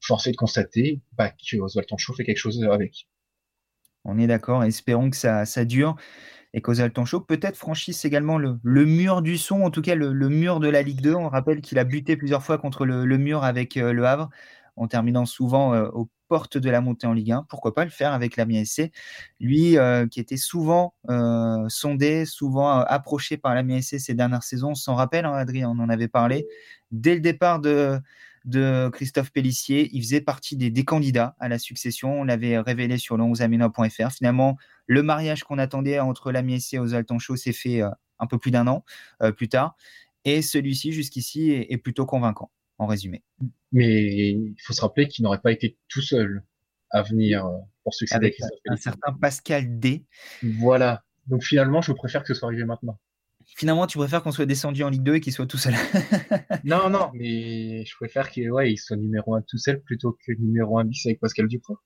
[0.00, 3.08] force de constater bah, que Oswald Tanchot fait quelque chose avec.
[4.06, 4.62] On est d'accord.
[4.64, 5.96] Espérons que ça, dure
[6.54, 10.60] et qu'Ozal Show peut-être franchisse également le, mur du son, en tout cas le, mur
[10.60, 11.14] de la Ligue 2.
[11.14, 14.30] On rappelle qu'il a buté plusieurs fois contre le, mur avec euh, le Havre,
[14.76, 17.46] en terminant souvent euh, aux portes de la montée en Ligue 1.
[17.48, 18.92] Pourquoi pas le faire avec l'Amiens SC
[19.40, 20.94] Lui euh, qui était souvent
[21.68, 24.70] sondé, souvent approché par l'Amiens SC ces dernières saisons.
[24.70, 26.46] On s'en rappelle, hein, Adrien, on en avait parlé.
[26.92, 28.00] Dès le départ de,
[28.46, 29.90] de Christophe Pellissier.
[29.92, 32.20] Il faisait partie des, candidats à la succession.
[32.20, 34.12] On l'avait révélé sur le 11amena.fr.
[34.12, 38.38] Finalement, le mariage qu'on attendait entre l'Amiens et Oswald Show s'est fait euh, un peu
[38.38, 38.84] plus d'un an
[39.22, 39.76] euh, plus tard.
[40.24, 43.22] Et celui-ci, jusqu'ici, est, plutôt convaincant, en résumé.
[43.72, 46.42] Mais il faut se rappeler qu'il n'aurait pas été tout seul
[46.90, 50.04] à venir euh, pour succéder à Christophe Un certain Pascal D.
[50.42, 51.04] Voilà.
[51.26, 52.98] Donc finalement, je préfère que ce soit arrivé maintenant.
[53.54, 55.74] Finalement, tu préfères qu'on soit descendu en Ligue 2 et qu'il soit tout seul?
[56.64, 60.32] non, non, mais je préfère qu'il ouais, il soit numéro 1 tout seul plutôt que
[60.32, 61.76] numéro 1 bis avec Pascal Duprat.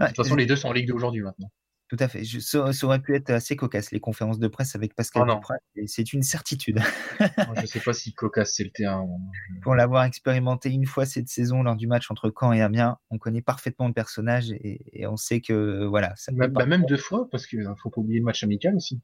[0.00, 1.50] de toute façon, les deux sont en Ligue 2 aujourd'hui maintenant.
[1.88, 2.24] Tout à fait.
[2.24, 5.54] ça, aurait pu être assez cocasse, les conférences de presse avec Pascal oh Duprat.
[5.86, 6.80] C'est une certitude.
[7.20, 9.06] je ne sais pas si cocasse c'est le terrain.
[9.62, 13.18] Pour l'avoir expérimenté une fois cette saison lors du match entre Caen et Amiens, on
[13.18, 16.12] connaît parfaitement le personnage et, on sait que voilà.
[16.16, 19.00] Ça bah, même deux fois, parce qu'il ne faut pas oublier le match amical aussi.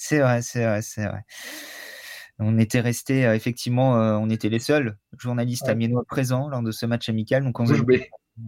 [0.00, 1.24] C'est vrai, c'est vrai, c'est vrai.
[2.38, 5.70] On était resté euh, effectivement, euh, on était les seuls journalistes ouais.
[5.70, 7.42] amiénois présents lors de ce match amical.
[7.42, 7.64] Donc on,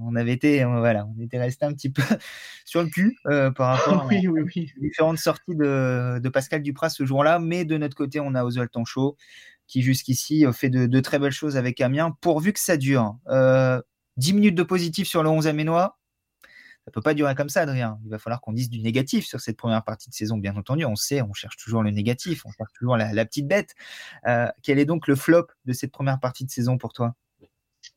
[0.00, 2.02] on avait été, euh, voilà, on était resté un petit peu
[2.64, 3.16] sur le cul
[3.56, 4.72] par rapport oui, oui, oui.
[4.78, 7.40] aux différentes sorties de, de Pascal Duprat ce jour-là.
[7.40, 9.16] Mais de notre côté, on a Oswald Tanchot
[9.66, 13.16] qui jusqu'ici fait de, de, très belles choses avec Amiens, pourvu que ça dure.
[14.16, 15.99] 10 minutes de positif sur le 11 aménois,
[16.90, 18.00] ça peut pas durer comme ça, Adrien.
[18.04, 20.84] Il va falloir qu'on dise du négatif sur cette première partie de saison, bien entendu.
[20.84, 23.76] On sait, on cherche toujours le négatif, on cherche toujours la, petite bête.
[24.26, 27.14] Euh, quel est donc le flop de cette première partie de saison pour toi?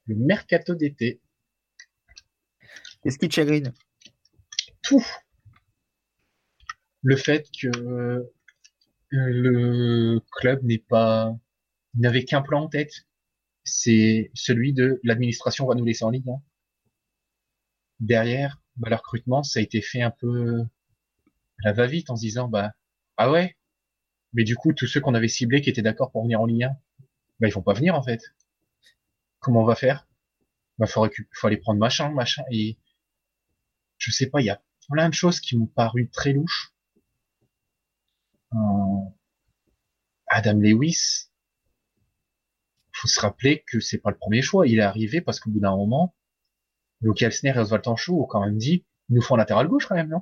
[0.06, 1.22] Le mercato d'été.
[3.02, 3.74] Qu'est-ce qui te chagrine?
[4.84, 5.04] Tout.
[7.02, 8.32] Le fait que euh,
[9.10, 11.36] le club n'est pas,
[11.96, 13.08] n'avait qu'un plan en tête.
[13.64, 16.40] C'est celui de l'administration va nous laisser en ligne.
[18.00, 20.62] Derrière, bah, le recrutement, ça a été fait un peu
[21.64, 22.74] à la va-vite en se disant, bah,
[23.18, 23.58] ah ouais,
[24.34, 26.66] mais du coup, tous ceux qu'on avait ciblés qui étaient d'accord pour venir en ligne
[26.66, 26.70] 1,
[27.40, 28.22] bah, ils vont pas venir, en fait.
[29.40, 30.08] Comment on va faire?
[30.80, 31.08] Bah, faut,
[31.44, 32.78] aller prendre machin, machin, et
[33.98, 36.74] je sais pas, il y a plein de choses qui m'ont paru très louches.
[38.54, 38.58] Euh,
[40.28, 41.30] Adam Lewis,
[42.92, 44.68] faut se rappeler que c'est pas le premier choix.
[44.68, 46.16] Il est arrivé parce qu'au bout d'un moment,
[47.04, 49.96] donc Elsner et Oswald Tanchou ont quand même dit, il nous un latéral gauche quand
[49.96, 50.22] même, non?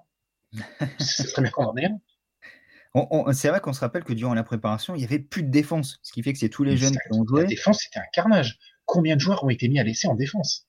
[0.99, 3.33] Ce serait bien qu'on en ait un.
[3.33, 5.99] c'est vrai qu'on se rappelle que durant la préparation, il n'y avait plus de défense,
[6.01, 7.43] ce qui fait que c'est tous les jeunes qui ont joué.
[7.43, 8.59] La défense, c'était un carnage.
[8.85, 10.67] Combien de joueurs ont été mis à l'essai en défense?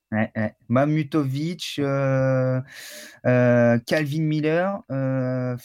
[0.69, 2.61] Mamutovic, euh,
[3.27, 5.57] euh, Calvin Miller, euh,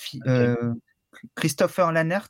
[1.35, 2.29] Christopher Lannert.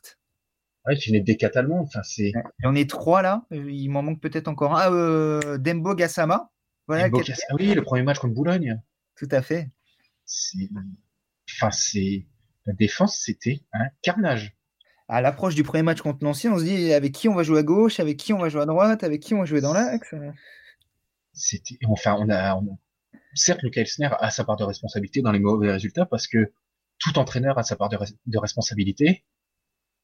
[0.86, 1.80] Ouais, tu venais des Catalans.
[1.80, 2.32] Enfin, c'est.
[2.58, 3.46] Il y en a trois là.
[3.50, 5.58] Il m'en manque peut-être encore un.
[5.58, 6.50] Dembo Gassama.
[6.88, 7.10] Voilà,
[7.52, 8.80] oui, le premier match contre Boulogne.
[9.14, 9.70] Tout à fait.
[11.50, 12.26] Enfin, c'est
[12.64, 14.56] la défense, c'était un carnage.
[15.06, 17.60] À l'approche du premier match contre Nancy, on se dit avec qui on va jouer
[17.60, 19.72] à gauche, avec qui on va jouer à droite, avec qui on va jouer dans
[19.72, 20.14] l'axe.
[21.34, 22.58] C'était, enfin, on a,
[23.34, 26.52] certes, le Kelsner a sa part de responsabilité dans les mauvais résultats parce que
[26.98, 29.24] tout entraîneur a sa part de, responsabilité,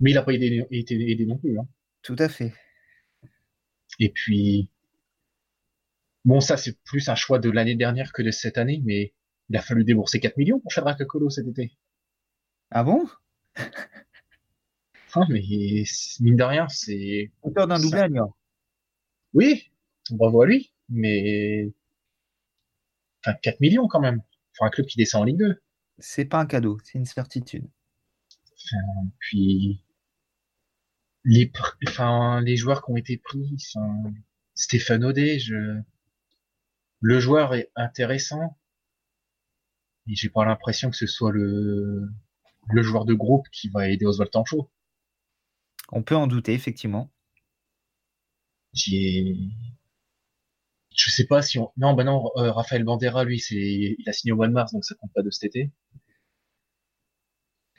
[0.01, 1.59] mais il n'a pas été aidé non plus.
[1.59, 1.66] Hein.
[2.03, 2.53] Tout à fait.
[3.99, 4.70] Et puis,
[6.25, 9.12] Bon, ça, c'est plus un choix de l'année dernière que de cette année, mais
[9.51, 11.77] il a fallu débourser 4 millions pour faire Colo cet été.
[12.70, 13.07] Ah bon?
[15.16, 15.43] Ah, mais
[16.20, 17.31] mine de rien, c'est...
[17.43, 18.09] Auteur d'un doublé
[19.33, 19.70] Oui,
[20.11, 21.70] bravo à lui, mais...
[23.20, 24.22] Enfin, 4 millions quand même,
[24.57, 25.62] pour un club qui descend en Ligue 2.
[25.99, 27.68] C'est pas un cadeau, c'est une certitude.
[29.20, 29.85] puis
[31.25, 31.53] les,
[31.87, 33.57] enfin, les joueurs qui ont été pris,
[34.55, 35.81] Stéphane Audet, je,
[37.05, 38.59] le joueur est intéressant,
[40.09, 42.09] et j'ai pas l'impression que ce soit le,
[42.70, 44.70] le joueur de groupe qui va aider Oswald Tancho.
[45.92, 47.12] On peut en douter, effectivement.
[48.72, 49.36] J'ai,
[50.96, 53.55] je sais pas si on, non, bah non, euh, Raphaël Bandera, lui, c'est,
[53.98, 55.72] il a signé au mois de mars, donc ça compte pas de cet été.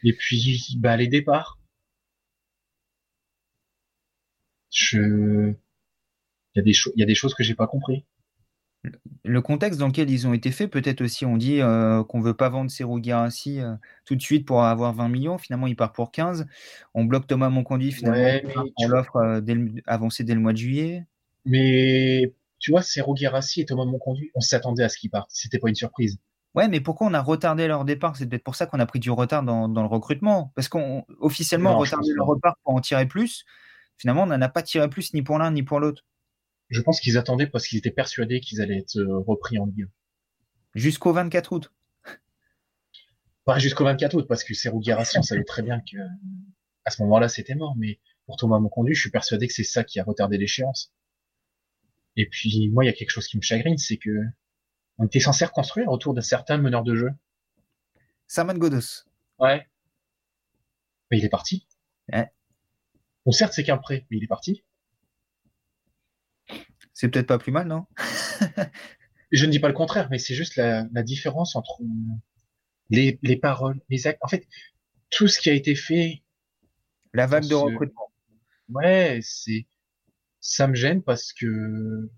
[0.03, 1.59] Et puis, bah, les départs.
[4.71, 5.55] Je,
[6.53, 8.05] il y a des choses, il y a des choses que j'ai pas compris.
[9.23, 12.33] Le contexte dans lequel ils ont été faits, peut-être aussi, on dit euh, qu'on veut
[12.33, 13.73] pas vendre Serou Girassi euh,
[14.05, 15.37] tout de suite pour avoir 20 millions.
[15.37, 16.45] Finalement, il part pour 15.
[16.93, 19.41] On bloque Thomas Monconduit, finalement, on l'offre euh,
[19.87, 21.05] avancée dès le mois de juillet.
[21.45, 25.29] Mais tu vois, Serou et Thomas Monconduit, on s'attendait à ce qu'ils partent.
[25.31, 26.19] C'était pas une surprise.
[26.55, 28.15] Ouais, mais pourquoi on a retardé leur départ?
[28.15, 30.53] C'est peut-être pour ça qu'on a pris du retard dans, le recrutement.
[30.55, 33.45] Parce qu'on officiellement retardé leur départ pour en tirer plus.
[33.97, 36.03] Finalement, on n'en a pas tiré plus ni pour l'un ni pour l'autre.
[36.69, 39.87] Je pense qu'ils attendaient parce qu'ils étaient persuadés qu'ils allaient être euh, repris en Ligue
[40.73, 41.71] Jusqu'au 24 août.
[43.45, 45.97] Pas jusqu'au 24 août, parce que Serou on savait très bien que
[46.83, 47.75] à ce moment-là, c'était mort.
[47.77, 50.93] Mais pour Thomas Moncondu, je suis persuadé que c'est ça qui a retardé l'échéance.
[52.15, 54.09] Et puis, moi, il y a quelque chose qui me chagrine, c'est que
[54.97, 57.09] on était censé reconstruire autour de certains meneurs de jeu.
[58.27, 59.03] Saman Godos.
[59.39, 59.67] Ouais.
[61.11, 61.67] Mais il est parti.
[62.11, 62.31] Ouais.
[63.25, 64.63] Bon, certes, c'est qu'un prêt, mais il est parti.
[66.95, 67.85] C'est peut-être pas plus mal, non?
[69.31, 71.81] Je ne dis pas le contraire, mais c'est juste la, différence entre
[72.89, 74.19] les, paroles, les actes.
[74.21, 74.47] En fait,
[75.09, 76.23] tout ce qui a été fait.
[77.13, 78.11] La vague de recrutement.
[78.69, 79.67] Ouais, c'est
[80.39, 82.09] ça me gêne parce que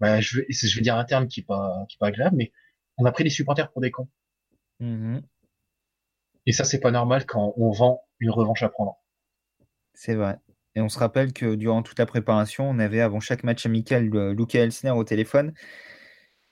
[0.00, 2.36] bah, je, vais, je vais dire un terme qui est pas qui est pas agréable,
[2.36, 2.52] mais
[2.98, 4.08] on a pris les supporters pour des cons.
[4.80, 5.22] Mm-hmm.
[6.46, 8.96] Et ça, c'est pas normal quand on vend une revanche à prendre.
[9.94, 10.36] C'est vrai.
[10.76, 14.04] Et on se rappelle que durant toute la préparation, on avait avant chaque match amical
[14.04, 15.52] Luca Elsner au téléphone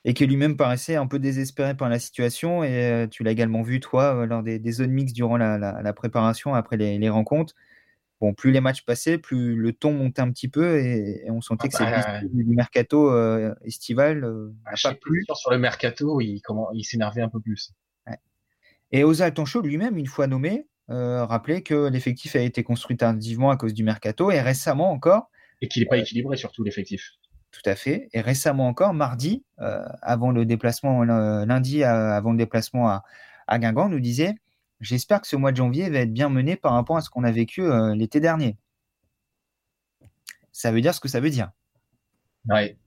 [0.04, 2.64] et que lui-même paraissait un peu désespéré par la situation.
[2.64, 6.54] Et euh, tu l'as également vu, toi, euh, lors des, zones mixtes durant la, préparation,
[6.54, 7.54] après les, rencontres.
[8.20, 11.68] Bon, plus les matchs passaient, plus le ton montait un petit peu et, on sentait
[11.68, 14.28] que c'est ah bah, du mercato euh, estival.
[14.64, 15.24] Ah, pas plus.
[15.34, 16.40] Sur le mercato, il,
[16.72, 17.72] il s'énervait un peu plus.
[18.90, 23.50] Et Osa Toncho lui-même, une fois nommé, euh, rappeler que l'effectif a été construit tardivement
[23.50, 25.30] à cause du mercato et récemment encore.
[25.60, 27.12] Et qu'il n'est pas euh, équilibré surtout l'effectif.
[27.50, 28.08] Tout à fait.
[28.12, 33.04] Et récemment encore, mardi, euh, avant le déplacement, lundi, avant le déplacement à,
[33.46, 34.36] à Guingamp, nous disait
[34.80, 37.24] J'espère que ce mois de janvier va être bien mené par rapport à ce qu'on
[37.24, 37.62] a vécu
[37.96, 38.56] l'été dernier.
[40.52, 41.50] Ça veut dire ce que ça veut dire.
[42.48, 42.78] Ouais.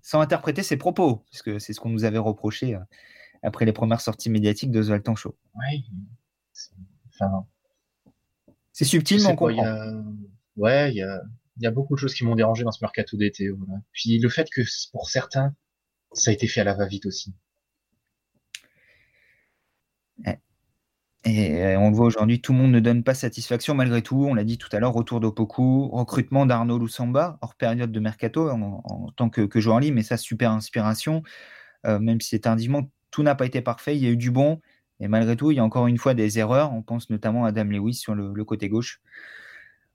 [0.00, 2.78] Sans interpréter ses propos, puisque c'est ce qu'on nous avait reproché
[3.42, 5.14] après les premières sorties médiatiques de Zoltan
[8.72, 10.14] C'est subtil, mais on
[10.56, 13.50] Ouais, il y a, beaucoup de choses qui m'ont dérangé dans ce mercato d'été.
[13.92, 14.62] Puis le fait que
[14.92, 15.54] pour certains,
[16.12, 17.34] ça a été fait à la va-vite aussi.
[21.24, 24.26] Et euh, on le voit aujourd'hui, tout le monde ne donne pas satisfaction malgré tout.
[24.28, 28.50] On l'a dit tout à l'heure, retour d'Opoku, recrutement d'Arnaud Loussamba, hors période de mercato
[28.50, 31.22] en, tant que, joueur en ligne, mais ça, super inspiration.
[31.86, 33.96] Euh, même si c'est tardivement, tout n'a pas été parfait.
[33.96, 34.60] Il y a eu du bon,
[35.00, 36.72] et malgré tout, il y a encore une fois des erreurs.
[36.72, 39.00] On pense notamment à Adam Lewis sur le, côté gauche.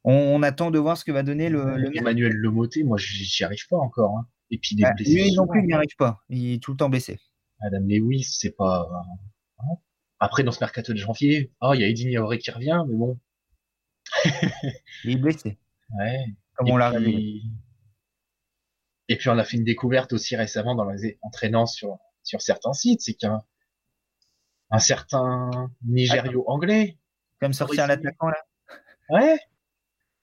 [0.03, 1.77] On, attend de voir ce que va donner le.
[1.77, 4.17] le Emmanuel Lemoté, moi, j'y arrive pas encore.
[4.17, 4.27] Hein.
[4.51, 6.21] Et puis des bah, Lui non plus, il n'y arrive pas.
[6.29, 7.19] Il est tout le temps baissé.
[7.61, 8.89] Adam Lewis, c'est pas.
[9.59, 9.75] Hein.
[10.19, 12.95] Après, dans ce mercato de janvier, oh, il y a Eddie Miaoré qui revient, mais
[12.95, 13.19] bon.
[15.05, 15.57] il est blessé.
[15.97, 16.25] Ouais.
[16.55, 16.93] Comme on l'a
[19.07, 22.73] Et puis, on a fait une découverte aussi récemment dans les entraînant sur, sur certains
[22.73, 23.41] sites, c'est qu'un
[24.71, 26.97] un certain Nigerio anglais.
[27.39, 28.37] Comme sortir l'attaquant là.
[29.09, 29.39] Ouais.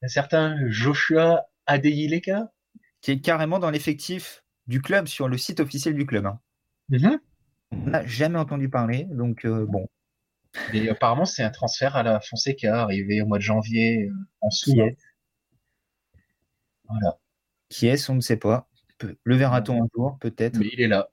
[0.02, 2.52] Un certain Joshua Adeyileka.
[3.00, 6.26] Qui est carrément dans l'effectif du club sur le site officiel du club.
[6.26, 6.40] Hein.
[6.90, 7.18] Mm-hmm.
[7.72, 9.88] On n'a jamais entendu parler, donc euh, bon.
[10.72, 14.50] Et apparemment, c'est un transfert à la Fonseca arrivé au mois de janvier euh, en
[14.50, 14.74] sous.
[16.88, 17.18] Voilà.
[17.68, 18.10] Qui est-ce?
[18.10, 18.68] On ne sait pas.
[19.24, 20.56] Le verra-t-on un jour, peut-être?
[20.58, 21.10] Mais il est là.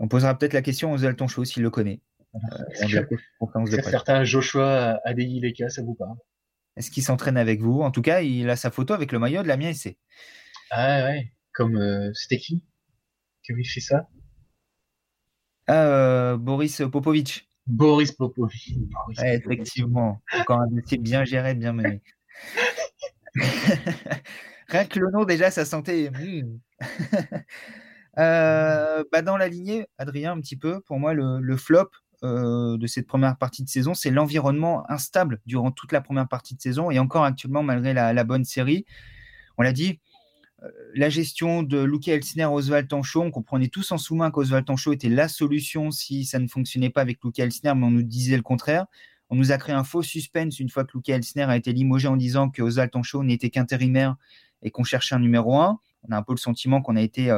[0.00, 2.00] On posera peut-être la question aux Alton Show s'il le connaît.
[2.34, 6.16] Euh, certain Joshua Leka, ça vous parle?
[6.76, 7.82] Est-ce qu'il s'entraîne avec vous?
[7.82, 9.96] En tout cas, il a sa photo avec le maillot de la mienne c'est.
[10.70, 12.64] Ah ouais, comme euh, c'était qui?
[13.44, 14.08] Qui avait fait ça?
[15.68, 17.48] Ah, euh, Boris Popovic.
[17.66, 18.78] Boris Popovic.
[19.22, 22.02] effectivement, encore un dossier bien géré, bien mené.
[24.68, 26.10] Rien que le nom déjà, ça sentait.
[28.18, 31.90] Euh, bah dans la lignée, Adrien, un petit peu, pour moi, le, flop
[32.22, 36.54] euh, de cette première partie de saison, c'est l'environnement instable durant toute la première partie
[36.54, 38.84] de saison et encore actuellement, malgré la, bonne série.
[39.58, 40.00] On l'a dit,
[40.62, 44.92] euh, la gestion de Luke Elsner, Oswald Tancho, on comprenait tous en sous-main qu'Oswald Tancho
[44.92, 48.36] était la solution si ça ne fonctionnait pas avec Luke Elsner, mais on nous disait
[48.36, 48.86] le contraire.
[49.30, 52.06] On nous a créé un faux suspense une fois que Luke Elsner a été limogé
[52.06, 52.92] en disant que Oswald
[53.22, 54.16] n'était qu'intérimaire
[54.62, 55.80] et qu'on cherchait un numéro 1.
[56.06, 57.30] On a un peu le sentiment qu'on a été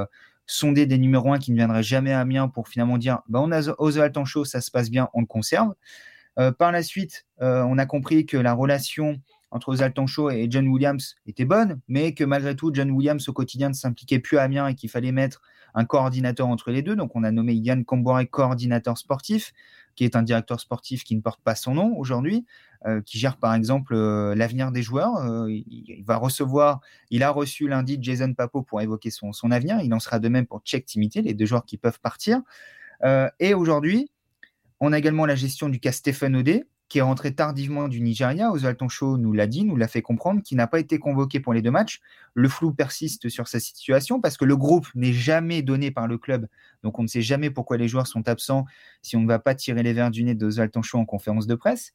[0.46, 3.52] sonder des numéros 1 qui ne viendraient jamais à Amiens pour finalement dire bah, on
[3.52, 5.74] a Oswald Tancho, ça se passe bien, on le conserve.
[6.38, 9.20] Euh, par la suite, euh, on a compris que la relation
[9.50, 9.94] entre Oswald
[10.32, 14.18] et John Williams était bonne, mais que malgré tout, John Williams au quotidien ne s'impliquait
[14.18, 15.40] plus à Amiens et qu'il fallait mettre
[15.74, 16.96] un coordinateur entre les deux.
[16.96, 19.52] Donc, on a nommé Yann Comboré coordinateur sportif,
[19.96, 22.44] qui est un directeur sportif qui ne porte pas son nom aujourd'hui,
[22.86, 25.16] euh, qui gère par exemple euh, l'avenir des joueurs.
[25.16, 26.80] Euh, il, va recevoir,
[27.10, 29.80] il a reçu lundi Jason Papo pour évoquer son, avenir.
[29.82, 32.42] Il en sera de même pour Check Timité, les deux joueurs qui peuvent partir.
[33.40, 34.10] et aujourd'hui,
[34.80, 38.52] on a également la gestion du cas Stéphane Odé, qui est rentré tardivement du Nigeria.
[38.52, 41.52] Oswald Toncho nous l'a dit, nous l'a fait comprendre, qui n'a pas été convoqué pour
[41.52, 42.00] les deux matchs.
[42.34, 46.18] Le flou persiste sur sa situation parce que le groupe n'est jamais donné par le
[46.18, 46.46] club.
[46.82, 48.66] Donc on ne sait jamais pourquoi les joueurs sont absents
[49.02, 51.54] si on ne va pas tirer les verres du nez d'Oswald Toncho en conférence de
[51.54, 51.92] presse.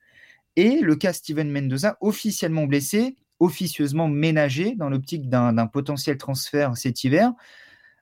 [0.58, 7.04] Et le cas Steven Mendoza, officiellement blessé, officieusement ménagé dans l'optique d'un potentiel transfert cet
[7.04, 7.32] hiver.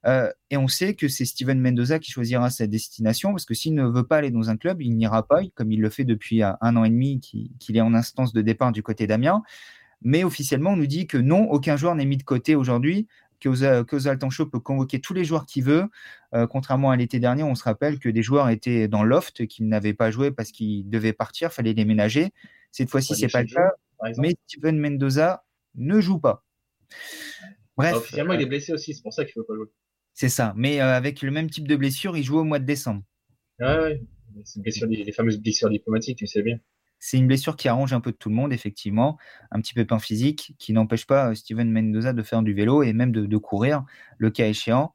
[0.06, 3.74] Euh, et on sait que c'est Steven Mendoza qui choisira sa destination parce que s'il
[3.74, 6.42] ne veut pas aller dans un club, il n'ira pas, comme il le fait depuis
[6.44, 9.44] un an et demi qu'il est en instance de départ du côté d'Amiens.
[10.02, 13.08] Mais officiellement, on nous dit que non, aucun joueur n'est mis de côté aujourd'hui,
[13.40, 15.86] que Tancho peut convoquer tous les joueurs qu'il veut.
[16.34, 19.68] Euh, contrairement à l'été dernier, on se rappelle que des joueurs étaient dans loft, qu'ils
[19.68, 22.32] n'avaient pas joué parce qu'ils devaient partir, fallait les ménager.
[22.72, 23.72] Cette fois-ci, c'est pas le cas.
[24.18, 25.44] Mais Steven Mendoza
[25.76, 26.44] ne joue pas.
[27.78, 27.96] Bref.
[27.96, 29.68] officiellement, il est blessé aussi, c'est pour ça qu'il ne faut pas jouer.
[30.14, 30.54] C'est ça.
[30.56, 33.04] Mais euh, avec le même type de blessure, il joue au mois de décembre.
[33.62, 34.02] Ah ouais,
[34.44, 36.60] c'est les fameuses blessures diplomatiques, tu sais bien.
[37.00, 39.18] C'est une blessure qui arrange un peu tout le monde, effectivement.
[39.52, 42.84] Un petit peu pain physique qui n'empêche pas euh, Steven Mendoza de faire du vélo
[42.84, 43.86] et même de, courir,
[44.18, 44.94] le cas échéant.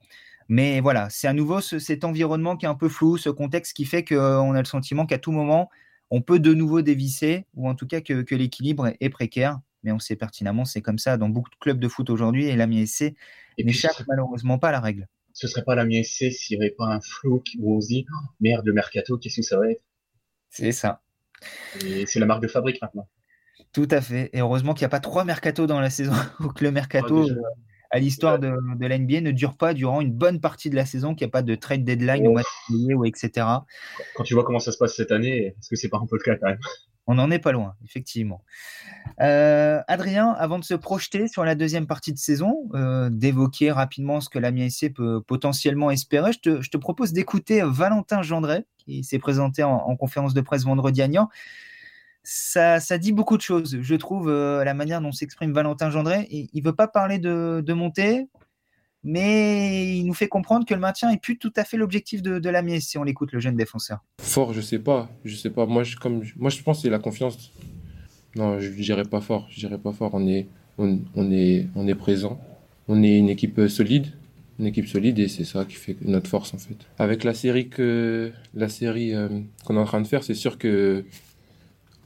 [0.49, 3.87] Mais voilà, c'est à nouveau cet environnement qui est un peu flou, ce contexte qui
[3.87, 5.71] fait qu'on euh, a le sentiment qu'à tout moment,
[6.11, 9.59] on peut de nouveau dévisser, ou en tout cas que, l'équilibre est, précaire.
[9.85, 12.57] Mais on sait pertinemment, c'est comme ça dans beaucoup de clubs de foot aujourd'hui, et
[12.57, 13.15] l'AMI SC
[13.59, 16.87] n'échappe malheureusement pas à la règle ce serait pas la mienne s'il n'y avait pas
[16.87, 19.83] un flou où on se dit oh, merde, le mercato, qu'est-ce que ça va être?
[20.49, 21.03] C'est ça.
[21.85, 23.09] Et c'est la marque de fabrique maintenant.
[23.73, 24.31] Tout à fait.
[24.33, 27.29] Et heureusement qu'il n'y a pas trois mercato dans la saison, ou que le mercato
[27.29, 27.49] ah,
[27.91, 31.17] à l'histoire de, de l'NBA ne dure pas durant une bonne partie de la saison,
[31.17, 33.47] qu'il n'y a pas de trade deadline au match ou etc.
[34.15, 36.17] Quand tu vois comment ça se passe cette année, est-ce que c'est pas un peu
[36.17, 36.61] le cas quand même?
[37.07, 38.43] On n'en est pas loin, effectivement.
[39.21, 44.21] Euh, Adrien, avant de se projeter sur la deuxième partie de saison, euh, d'évoquer rapidement
[44.21, 49.19] ce que la SC peut potentiellement espérer, je te, propose d'écouter Valentin Gendret, qui s'est
[49.19, 51.29] présenté en, conférence de presse vendredi à Niort.
[52.23, 56.27] Ça, dit beaucoup de choses, je trouve, euh, la manière dont s'exprime Valentin Gendret.
[56.31, 58.29] Il ne veut pas parler de montée,
[59.05, 62.39] mais il nous fait comprendre que le maintien est plus tout à fait l'objectif de,
[62.39, 63.99] de la mise si on l'écoute, le jeune défenseur.
[64.21, 65.11] Fort, je sais pas.
[65.25, 65.67] Je sais pas.
[65.67, 67.53] Moi, je, comme, moi, je pense c'est la confiance.
[68.35, 69.47] Non, je dirais pas fort.
[69.51, 70.11] Je dirais pas fort.
[70.15, 70.49] On est,
[70.79, 70.99] on,
[71.31, 72.41] est, on est présent.
[72.89, 74.07] On est une équipe solide.
[74.59, 76.77] Une équipe solide et c'est ça qui fait notre force en fait.
[76.99, 79.29] Avec la série que la série euh,
[79.65, 81.05] qu'on est en train de faire, c'est sûr que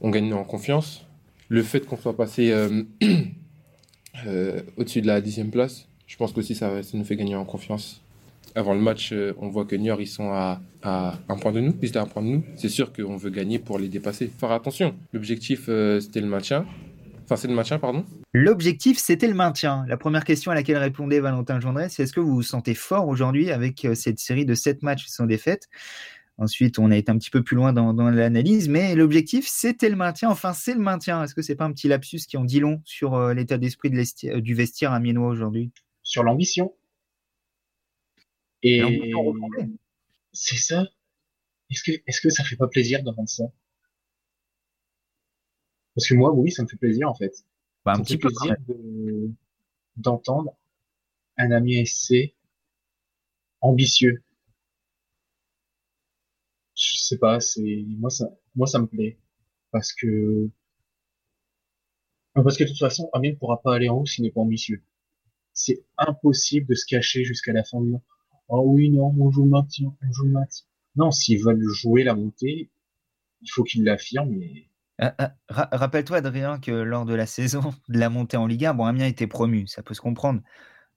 [0.01, 1.05] on gagne en confiance.
[1.47, 2.83] Le fait qu'on soit passé euh,
[4.25, 7.35] euh, au-dessus de la dixième place, je pense que aussi ça, ça nous fait gagner
[7.35, 8.01] en confiance.
[8.55, 11.75] Avant le match, euh, on voit que Niort, ils sont à, un point de nous,
[11.83, 12.43] ils étaient à un point de nous.
[12.55, 14.27] C'est sûr qu'on veut gagner pour les dépasser.
[14.27, 16.65] Faire attention, l'objectif, euh, c'était le maintien.
[17.25, 18.05] Enfin, c'est le maintien, pardon.
[18.33, 19.85] L'objectif, c'était le maintien.
[19.87, 23.07] La première question à laquelle répondait Valentin Gendret, c'est est-ce que vous vous sentez fort
[23.07, 25.69] aujourd'hui avec euh, cette série de 7 matchs sans défaite?
[26.39, 29.95] Ensuite, on a été un petit peu plus loin dans, l'analyse, mais l'objectif, c'était le
[29.95, 30.29] maintien.
[30.29, 31.23] Enfin, c'est le maintien.
[31.23, 34.39] Est-ce que c'est pas un petit lapsus qui en dit long sur l'état d'esprit de
[34.39, 35.71] du vestiaire à aujourd'hui?
[36.09, 36.75] Sur l'ambition.
[38.63, 38.81] Et
[40.33, 40.87] c'est ça.
[41.69, 43.43] Est-ce que, est-ce que ça fait pas plaisir d'entendre ça?
[45.93, 47.45] Parce que moi, oui, ça me fait plaisir en fait.
[47.85, 48.57] Bah, un petit peu plaisir
[49.97, 50.57] d'entendre
[51.37, 52.33] un ami SC
[53.61, 54.23] ambitieux.
[56.75, 59.19] Je sais pas, c'est moi ça, moi ça me plaît
[59.71, 60.49] parce que
[62.33, 64.81] parce que de toute façon, Amine pourra pas aller en haut s'il n'est pas ambitieux
[65.53, 68.01] c'est impossible de se cacher jusqu'à la fin du mois.
[68.47, 70.65] Oh oui, non, on joue le maintien, on joue le maintien.
[70.95, 72.69] Non, s'ils veulent jouer la montée,
[73.41, 74.35] il faut qu'ils l'affirment.
[74.37, 74.67] Mais...
[74.97, 78.73] Ah, ah, rappelle-toi, Adrien, que lors de la saison de la montée en Ligue 1,
[78.73, 80.41] bon, Amiens était promu, ça peut se comprendre.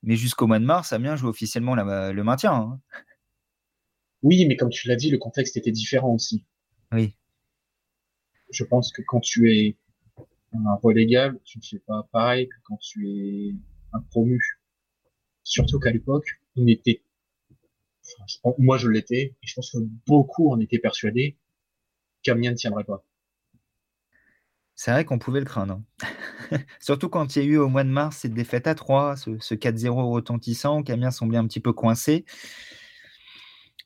[0.03, 2.53] Mais jusqu'au mois de mars, Amiens joue officiellement le maintien.
[2.53, 2.81] Hein.
[4.23, 6.45] Oui, mais comme tu l'as dit, le contexte était différent aussi.
[6.91, 7.17] Oui.
[8.51, 9.77] Je pense que quand tu es
[10.53, 13.55] un relégable, tu ne fais pas pareil que quand tu es
[13.93, 14.41] un promu.
[15.43, 17.03] Surtout qu'à l'époque, on était,
[18.59, 21.37] moi je l'étais, et je pense que beaucoup en étaient persuadés
[22.23, 23.05] qu'Amiens ne tiendrait pas.
[24.75, 25.81] C'est vrai qu'on pouvait le craindre.
[26.03, 26.59] Hein.
[26.81, 29.55] Surtout quand il y a eu au mois de mars cette défaite à 3, ce,
[29.55, 32.25] 4-0 retentissant, qu'Amiens semblait un petit peu coincé.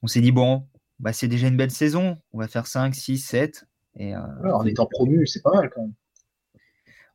[0.02, 3.18] On s'est dit, bon, bah, c'est déjà une belle saison, on va faire 5, 6,
[3.18, 3.64] 7.
[3.98, 4.20] Et, euh,
[4.52, 5.94] en étant promu, c'est pas mal quand même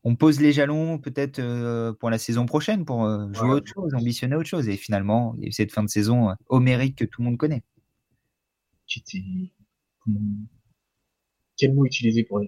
[0.04, 3.94] on pose les jalons peut-être euh, pour la saison prochaine pour euh, jouer autre chose,
[3.94, 4.68] ambitionner autre chose.
[4.68, 7.26] Et finalement, il y a eu cette fin de saison euh, homérique que tout le
[7.26, 7.64] monde connaît.
[11.58, 12.42] Quel mot utiliser pour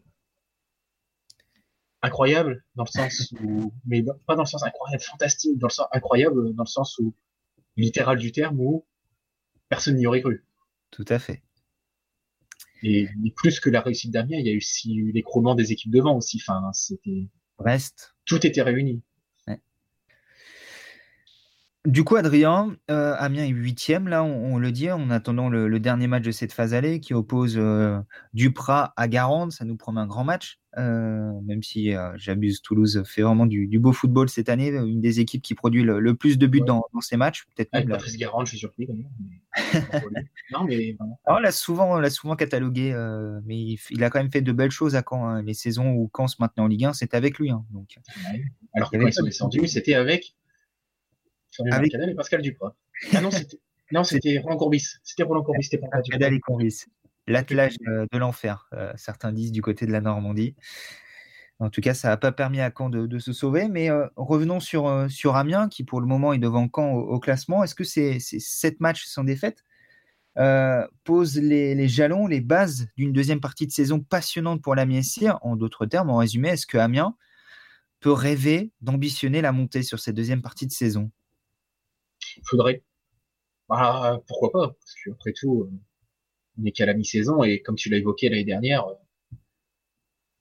[2.01, 3.71] Incroyable, dans le sens où.
[3.85, 7.13] Mais pas dans le sens incroyable, fantastique, dans le sens incroyable, dans le sens où.
[7.77, 8.85] littéral du terme, où
[9.69, 10.45] personne n'y aurait cru.
[10.91, 11.43] Tout à fait.
[12.81, 16.17] Et, plus que la réussite d'Amiens, il y a eu aussi l'écroulement des équipes devant
[16.17, 16.41] aussi.
[16.41, 18.15] Enfin, c'était Brest.
[18.25, 19.01] Tout était réuni.
[21.85, 26.07] Du coup, Adrien, euh, Amiens est huitième, là, on, le dit, en attendant le, dernier
[26.07, 27.99] match de cette phase allée qui oppose euh,
[28.33, 29.51] Duprat à Garande.
[29.51, 33.91] Ça nous promet un grand match, euh, même si j'abuse, Toulouse fait vraiment du, beau
[33.91, 37.17] football cette année, une des équipes qui produit le, plus de buts dans, dans, ces
[37.17, 37.43] matchs.
[37.53, 38.87] Peut-être Patrice Garande, je suis surpris.
[40.53, 42.93] non, mais on l'a souvent, l'a souvent catalogué,
[43.45, 45.27] mais il, a quand même fait de belles choses à Caen.
[45.27, 45.43] Hein.
[45.43, 47.51] Les saisons où Caen se maintenait en Ligue 1, c'était avec lui.
[47.51, 47.97] Hein, donc.
[48.73, 50.33] Alors que quand ils sont descendus, c'était avec
[51.71, 51.91] avec...
[51.91, 52.75] Cadal et Pascal Duprat.
[53.13, 53.59] Ah non, c'était,
[53.91, 54.85] non, c'était Roland Courbis.
[55.03, 56.85] C'était Roland Courbis, c'était pas Cadal et Courbis.
[57.27, 60.55] L'attelage euh, de l'enfer, euh, certains disent du côté de la Normandie.
[61.59, 63.69] En tout cas, ça n'a pas permis à Caen de, se sauver.
[63.69, 67.63] Mais euh, revenons sur, sur Amiens, qui pour le moment est devant Caen au, classement.
[67.63, 69.63] Est-ce que ces, sept matchs sans défaite
[71.05, 75.01] posent les, les, jalons, les bases d'une deuxième partie de saison passionnante pour l'Amiens
[75.43, 77.15] En d'autres termes, en résumé, est-ce que Amiens
[78.01, 81.11] peut rêver d'ambitionner la montée sur cette deuxième partie de saison?
[82.45, 82.83] Faudrait.
[83.69, 85.71] Bah, pourquoi pas Parce qu'après tout, euh,
[86.57, 88.95] on n'est qu'à la mi-saison et comme tu l'as évoqué l'année dernière, euh,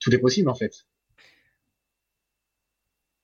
[0.01, 0.87] tout est possible en fait.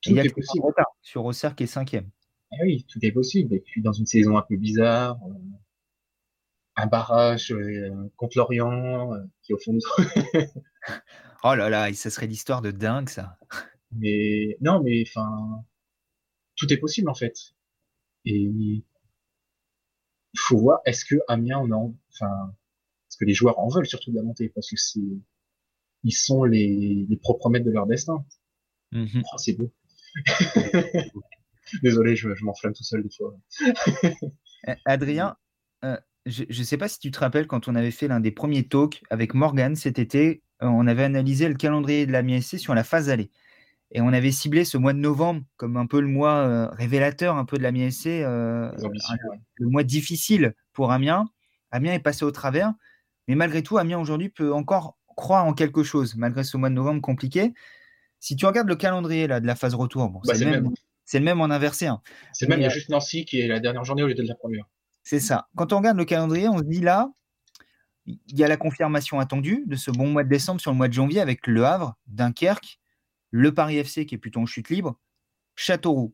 [0.01, 0.65] Tout est possible.
[1.01, 2.09] sur Auxerre qui est cinquième.
[2.51, 3.53] Ah oui, tout est possible.
[3.53, 5.33] Et puis dans une saison un peu bizarre, euh,
[6.77, 7.53] un barrage
[8.15, 9.11] contre l'Orient
[9.43, 9.79] qui est au fond de...
[11.43, 13.37] oh là là, ça serait l'histoire de dingue ça.
[13.91, 15.65] Mais non, mais enfin,
[16.55, 17.53] tout est possible en fait.
[18.25, 18.83] Et il
[20.37, 22.53] faut voir, est-ce que Amiens en enfin,
[23.09, 24.99] est-ce que les joueurs en veulent surtout de la montée parce que c'est,
[26.03, 28.25] ils sont les, les propres maîtres de leur destin.
[28.93, 29.23] Mm-hmm.
[29.23, 29.71] Oh, c'est beau.
[31.83, 33.35] Désolé, je, je m'enflamme tout seul des fois.
[34.85, 35.37] Adrien,
[35.85, 38.31] euh, je ne sais pas si tu te rappelles quand on avait fait l'un des
[38.31, 42.57] premiers talks avec Morgan cet été, euh, on avait analysé le calendrier de la MSC
[42.57, 43.31] sur la phase allée.
[43.91, 47.37] Et on avait ciblé ce mois de novembre comme un peu le mois euh, révélateur
[47.37, 48.71] un peu de la MSC, euh,
[49.55, 51.25] le mois difficile pour Amiens.
[51.71, 52.73] Amiens est passé au travers,
[53.27, 56.75] mais malgré tout, Amiens aujourd'hui peut encore croire en quelque chose, malgré ce mois de
[56.75, 57.53] novembre compliqué.
[58.19, 60.73] Si tu regardes le calendrier là, de la phase retour, bon, bah, c'est, le même,
[61.05, 61.87] c'est le même en inversé.
[61.87, 62.01] Hein.
[62.33, 64.13] C'est le même, il y a juste Nancy qui est la dernière journée au lieu
[64.13, 64.65] de la première.
[65.03, 65.47] C'est ça.
[65.55, 67.11] Quand on regarde le calendrier, on se dit là,
[68.05, 70.87] il y a la confirmation attendue de ce bon mois de décembre sur le mois
[70.87, 72.78] de janvier avec Le Havre, Dunkerque,
[73.31, 74.99] le Paris FC qui est plutôt en chute libre,
[75.55, 76.13] Châteauroux.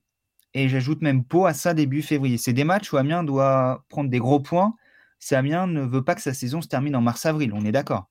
[0.53, 2.37] Et j'ajoute même Pau à ça début février.
[2.37, 4.75] C'est des matchs où Amiens doit prendre des gros points
[5.19, 7.51] si Amiens ne veut pas que sa saison se termine en mars-avril.
[7.53, 8.09] On est d'accord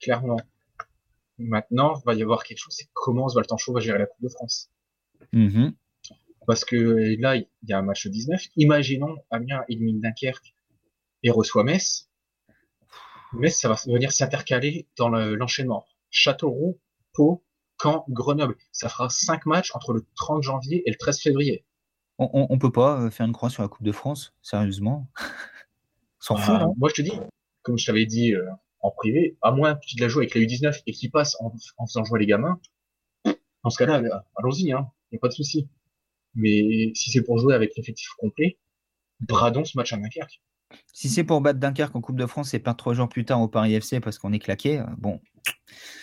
[0.00, 0.40] Clairement.
[1.38, 4.28] Maintenant, il va y avoir quelque chose, c'est comment Chaud va gérer la Coupe de
[4.28, 4.70] France.
[5.32, 5.74] Mm-hmm.
[6.46, 8.48] Parce que là, il y a un match 19.
[8.56, 10.54] Imaginons Amiens élimine Dunkerque
[11.22, 12.08] et reçoit Metz.
[13.32, 15.86] Metz, ça va venir s'intercaler dans l'enchaînement.
[16.10, 16.78] Châteauroux,
[17.12, 17.44] Pau,
[17.82, 18.54] quand Grenoble.
[18.70, 21.64] Ça fera cinq matchs entre le 30 janvier et le 13 février.
[22.18, 25.10] On, on, peut pas euh, faire une croix sur la Coupe de France, sérieusement?
[26.20, 27.18] S'en fout, ah, Moi, je te dis,
[27.62, 30.42] comme je t'avais dit euh, en privé, à moins que tu la joues avec la
[30.42, 31.52] U19 et qu'il passe en,
[31.86, 32.60] faisant jouer les gamins,
[33.24, 35.68] dans ce cas-là, euh, allons-y, hein, y a pas de souci.
[36.36, 38.58] Mais si c'est pour jouer avec l'effectif complet,
[39.18, 40.40] bradons ce match à Dunkerque.
[40.92, 43.40] Si c'est pour battre Dunkerque en Coupe de France et perdre trois jours plus tard
[43.40, 45.20] au Paris FC parce qu'on est claqué, bon.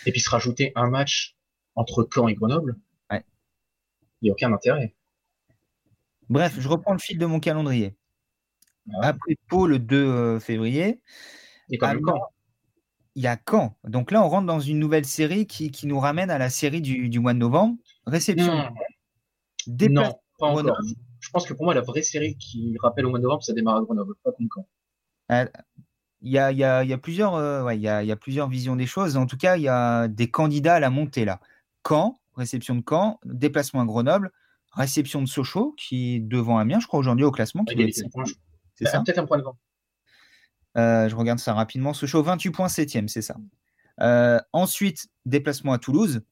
[0.04, 1.39] Et puis se rajouter un match
[1.76, 2.76] entre Caen et Grenoble,
[4.22, 4.94] il n'y a aucun intérêt.
[6.28, 7.96] Bref, je reprends le fil de mon calendrier.
[8.94, 11.00] Ah Après Pau le 2 euh, février.
[11.70, 11.94] Et quand
[13.14, 13.76] Il y a Caen.
[13.84, 17.18] Donc là, on rentre dans une nouvelle série qui, nous ramène à la série du,
[17.18, 17.76] mois de novembre.
[18.06, 18.70] Réception.
[19.66, 20.78] Non, pas encore.
[21.20, 23.52] je pense que pour moi, la vraie série qui rappelle au mois de novembre, ça
[23.52, 24.66] démarre à Grenoble, pas contre Caen.
[25.32, 25.46] Euh,
[26.22, 28.16] il y a, y, a, y a, plusieurs, euh, ouais, il y, a, y a
[28.16, 29.16] plusieurs visions des choses.
[29.16, 31.40] En tout cas, il y a des candidats à la montée là.
[31.86, 34.30] Caen, réception de Caen, déplacement à Grenoble,
[34.72, 37.64] réception de Sochaux qui est devant Amiens, je crois aujourd'hui au classement.
[38.74, 39.02] C'est ça.
[39.04, 39.58] Peut-être un point devant.
[40.76, 41.92] Euh, je regarde ça rapidement.
[41.92, 43.36] Sochaux 28 points 7 c'est ça.
[44.00, 46.22] Euh, ensuite, déplacement à Toulouse,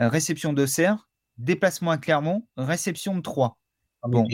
[0.00, 1.08] euh, réception de Serre,
[1.38, 3.56] déplacement à Clermont, réception de Troyes.
[4.02, 4.26] Ah, bon.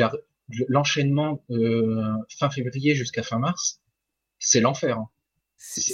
[0.69, 3.81] L'enchaînement euh, fin février jusqu'à fin mars,
[4.39, 4.99] c'est l'enfer.
[4.99, 5.09] Hein.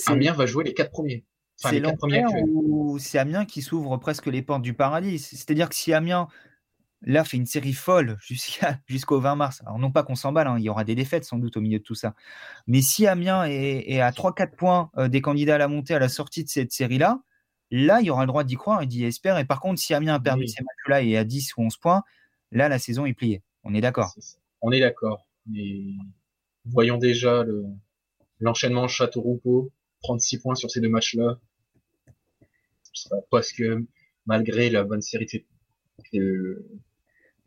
[0.07, 1.25] Amiens va jouer les quatre premiers.
[1.61, 5.19] Enfin, c'est l'enfer ou c'est Amiens qui s'ouvre presque les portes du paradis.
[5.19, 6.29] C'est-à-dire que si Amiens
[7.03, 9.63] là fait une série folle jusqu'à jusqu'au 20 mars.
[9.63, 11.79] Alors non pas qu'on s'emballe, hein, il y aura des défaites sans doute au milieu
[11.79, 12.15] de tout ça.
[12.67, 16.09] Mais si Amiens est, à 3-4 points euh, des candidats à la montée à la
[16.09, 17.21] sortie de cette série-là,
[17.71, 19.43] là il y aura le droit d'y croire et d'y espérer.
[19.43, 22.03] Et par contre, si Amiens a perdu ces matchs-là et à 10 ou 11 points,
[22.53, 23.43] là la saison est pliée.
[23.65, 24.15] On est d'accord.
[24.61, 25.27] On est d'accord.
[25.47, 25.83] Mais
[26.65, 27.45] voyons déjà
[28.41, 29.71] l'enchaînement Château-Roupeau,
[30.03, 31.39] 36 points sur ces deux matchs-là.
[33.31, 33.85] Parce que
[34.27, 35.27] malgré la bonne série
[36.13, 36.65] de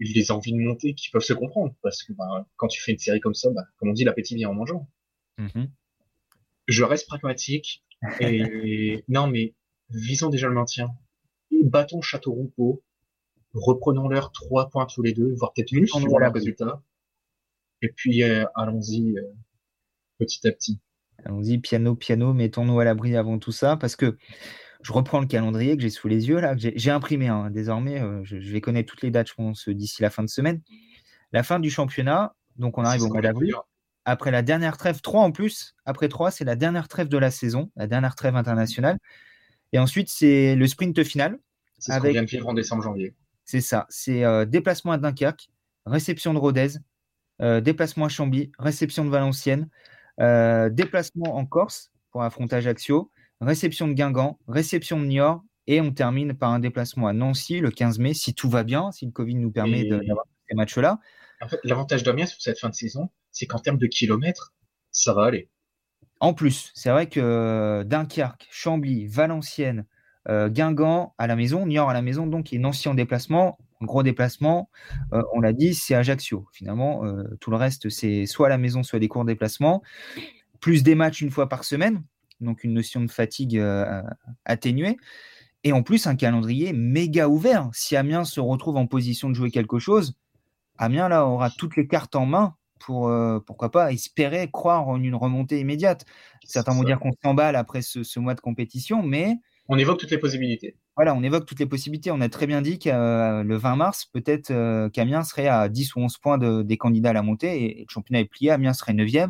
[0.02, 2.97] les envies de monter qui peuvent se comprendre parce que bah, quand tu fais une
[2.97, 4.89] série comme ça, bah, comme on dit, l'appétit vient en mangeant.
[5.38, 5.70] Mm-hmm.
[6.68, 7.84] Je reste pragmatique
[8.20, 9.54] et non mais
[9.89, 10.89] visons déjà le maintien.
[11.64, 12.82] Battons Château Roupeau,
[13.54, 16.82] reprenons leur trois points tous les deux, voire peut-être plus suivant le résultat.
[17.82, 19.34] Et puis euh, allons-y euh,
[20.18, 20.80] petit à petit.
[21.26, 24.18] Allons-y piano piano, mettons-nous à l'abri avant tout ça parce que
[24.84, 28.02] je reprends le calendrier que j'ai sous les yeux là, j'ai imprimé hein, désormais.
[28.02, 30.62] Euh, je, vais connaître toutes les dates, je pense, d'ici la fin de semaine.
[31.32, 33.54] La fin du championnat, donc on arrive au mois d'avril.
[34.04, 35.76] Après la dernière trêve, 3 en plus.
[35.86, 38.98] Après 3, c'est la dernière trêve de la saison, la dernière trêve internationale.
[39.74, 41.38] Et ensuite, c'est le sprint final.
[41.78, 43.16] C'est ce qu'on vient de vivre en décembre-janvier.
[43.46, 43.86] C'est ça.
[43.90, 45.50] C'est euh, déplacement à Dunkerque,
[45.86, 46.70] réception de Rodez,
[47.42, 49.70] euh, déplacement à Chambly, réception de Valenciennes,
[50.18, 53.10] déplacement en Corse pour affronter Ajaccio,
[53.42, 57.72] réception de Guingamp, réception de Niort, et on termine par un déplacement à Nancy le
[57.72, 61.00] 15 mai, si tout va bien, si le Covid nous permet d'avoir ces matchs-là.
[61.42, 64.54] En fait, l'avantage d'Amiens sur cette fin de saison, c'est qu'en termes de kilomètres,
[64.92, 65.50] ça va aller.
[66.20, 69.86] En plus, c'est vrai que Dunkerque, Chambly, Valenciennes,
[70.30, 73.86] euh, Guingamp à la maison, Niort à la maison, donc et Nancy en déplacement, un
[73.86, 74.70] gros déplacement,
[75.14, 76.48] euh, on l'a dit, c'est Ajaccio.
[76.54, 79.82] Finalement, euh, tout le reste, c'est soit à la maison, soit des courts déplacements,
[80.60, 82.04] plus des matchs une fois par semaine,
[82.42, 84.02] donc une notion de fatigue euh,
[84.46, 84.98] atténuée.
[85.64, 87.70] Et en plus, un calendrier méga ouvert.
[87.74, 90.16] Si Amiens se retrouve en position de jouer quelque chose,
[90.78, 95.00] Amiens là aura toutes les cartes en main pour euh, pourquoi pas espérer croire en
[95.02, 96.06] une remontée immédiate.
[96.44, 99.36] Certains vont dire qu'on s'emballe après ce, mois de compétition, mais
[99.68, 100.76] on évoque toutes les possibilités.
[100.96, 102.10] Voilà, on évoque toutes les possibilités.
[102.10, 104.52] On a très bien dit que euh, le 20 mars, peut-être
[104.89, 107.86] qu'Amiens serait à 10 ou 11 points de, des candidats à la montée et, le
[107.88, 108.50] championnat est plié.
[108.50, 109.30] Amiens serait 9e.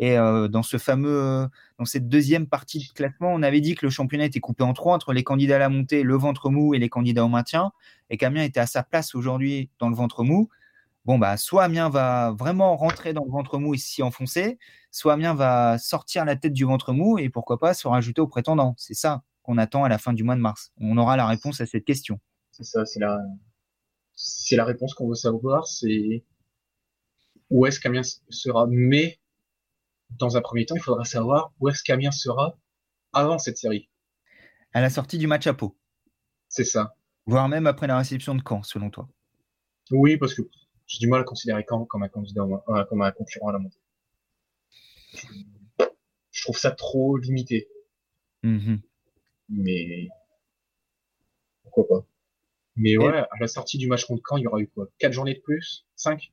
[0.00, 1.46] Et euh, dans ce fameux,
[1.78, 4.72] dans cette deuxième partie de classement, on avait dit que le championnat était coupé en
[4.72, 7.70] trois entre les candidats à la montée, le ventre mou et les candidats au maintien,
[8.08, 10.48] et qu'Amiens était à sa place aujourd'hui dans le ventre mou.
[11.04, 14.58] Bon bah, soit Amiens va vraiment rentrer dans le ventre mou et s'y enfoncer,
[14.90, 18.26] soit Amiens va sortir la tête du ventre mou et pourquoi pas se rajouter aux
[18.26, 18.74] prétendants.
[18.78, 20.72] C'est ça qu'on attend à la fin du mois de mars.
[20.80, 22.20] On aura la réponse à cette question.
[22.52, 23.18] C'est ça, c'est la,
[24.14, 25.66] c'est la réponse qu'on veut savoir.
[25.66, 26.24] C'est
[27.50, 29.19] où est-ce qu'Amiens sera, mais
[30.18, 32.58] dans un premier temps, il faudra savoir où est-ce qu'Amiens sera
[33.12, 33.88] avant cette série.
[34.72, 35.76] À la sortie du match à Pau.
[36.48, 36.94] C'est ça.
[37.26, 39.08] Voire même après la réception de Caen, selon toi.
[39.90, 40.42] Oui, parce que
[40.86, 43.58] j'ai du mal à considérer Caen comme un candidat, euh, comme un concurrent à la
[43.58, 43.78] montée.
[46.30, 47.68] Je trouve ça trop limité.
[48.44, 48.80] Mm-hmm.
[49.50, 50.08] Mais
[51.62, 52.06] pourquoi pas.
[52.76, 54.88] Mais ouais, à la sortie du match contre Caen, il y aura eu quoi?
[54.98, 55.86] Quatre journées de plus?
[55.96, 56.32] Cinq?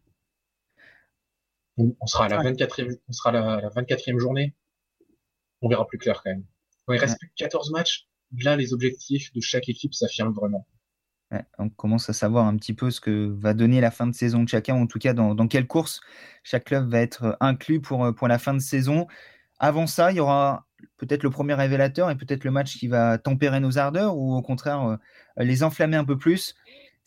[1.77, 4.55] On, sera à la 24e, on sera à la, 24e journée.
[5.61, 6.45] On verra plus clair quand même.
[6.85, 8.07] Quand il reste plus que 14 matchs,
[8.39, 10.67] là, les objectifs de chaque équipe s'affirment vraiment.
[11.57, 14.43] on commence à savoir un petit peu ce que va donner la fin de saison
[14.43, 16.01] de chacun, en tout cas dans, dans quelle course
[16.43, 19.07] chaque club va être inclus pour, pour la fin de saison.
[19.59, 20.67] Avant ça, il y aura
[20.97, 24.41] peut-être le premier révélateur et peut-être le match qui va tempérer nos ardeurs ou au
[24.41, 24.97] contraire euh,
[25.37, 26.55] les enflammer un peu plus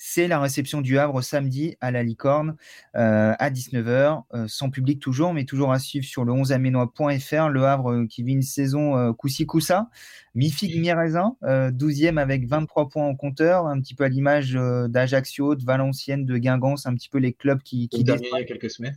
[0.03, 2.57] c'est la réception du Havre samedi à la Licorne
[2.97, 7.49] euh, à 19h, euh, sans public toujours, mais toujours à suivre sur le 11aménois.fr.
[7.51, 9.91] Le Havre euh, qui vit une saison coussi coussa,
[10.35, 15.65] mi-figue, mi-raisin, 12e avec 23 points en compteur, un petit peu à l'image d'Ajaccio, de
[15.65, 17.91] Valenciennes, de Guingamp, c'est un petit peu les clubs qui...
[17.91, 18.97] qui Ou Damien il y a quelques semaines?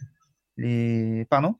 [0.55, 1.27] Les...
[1.29, 1.55] Pardon?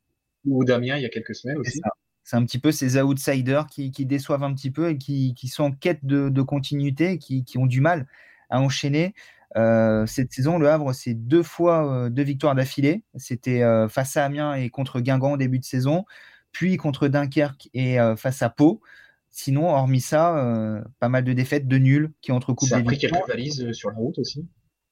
[0.45, 1.81] Ou Damien il y a quelques semaines aussi?
[2.23, 5.49] C'est un petit peu ces outsiders qui, qui, déçoivent un petit peu et qui, qui
[5.49, 8.07] sont en quête de, de continuité, qui, qui ont du mal
[8.49, 9.13] à enchaîner.
[9.55, 13.03] cette saison, le Havre, c'est deux fois deux victoires d'affilée.
[13.15, 16.05] C'était face à Amiens et contre Guingamp au début de saison,
[16.51, 18.81] puis contre Dunkerque et face à Pau.
[19.29, 23.71] Sinon, hormis ça, pas mal de défaites, de nuls qui entrecoupent des pris quelques valises
[23.71, 24.47] sur la route aussi.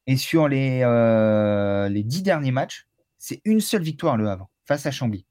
[0.08, 0.80] Et sur les,
[1.90, 2.88] les dix derniers matchs,
[3.18, 5.26] c'est une seule victoire, le Havre, face à Chambly.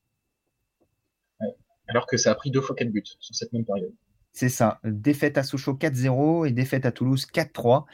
[1.89, 3.93] Alors que ça a pris deux fois quatre buts sur cette même période.
[4.33, 4.81] C'est ça.
[4.85, 7.85] Défaite à Sochaux 4-0 et défaite à Toulouse 4-3.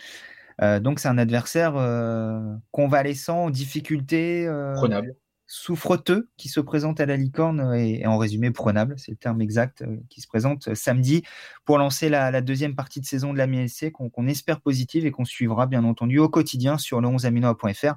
[0.63, 5.15] Euh, donc c'est un adversaire euh, convalescent, en difficulté, euh, prenable.
[5.47, 9.85] souffreteux, qui se présente à la licorne et, en résumé prenable, c'est le terme exact,
[10.09, 11.23] qui se présente samedi
[11.65, 15.25] pour lancer la, deuxième partie de saison de la MLC qu'on espère positive et qu'on
[15.25, 17.95] suivera bien entendu au quotidien sur le 11aminoa.fr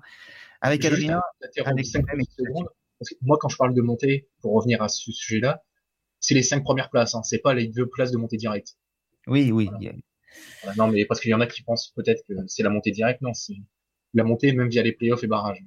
[0.62, 1.22] avec Adrien.
[1.42, 2.28] Avec
[3.22, 5.64] moi, quand je parle de montée, pour revenir à ce sujet-là,
[6.20, 8.78] c'est les cinq premières places, hein, c'est pas les deux places de montée directe.
[9.28, 9.70] Oui, oui.
[10.78, 13.22] non, mais parce qu'il y en a qui pensent peut-être que c'est la montée directe,
[13.22, 13.55] non, c'est
[14.13, 15.63] la montée même via les playoffs et barrages.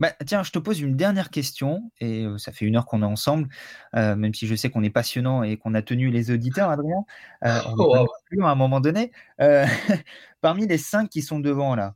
[0.00, 3.02] Bah, tiens, je te pose une dernière question, et euh, ça fait une heure qu'on
[3.02, 3.48] est ensemble,
[3.94, 7.04] euh, même si je sais qu'on est passionnant et qu'on a tenu les auditeurs, Adrien.
[7.44, 9.12] Euh, on oh, plus à un moment donné.
[10.40, 11.94] parmi les cinq qui sont devant là,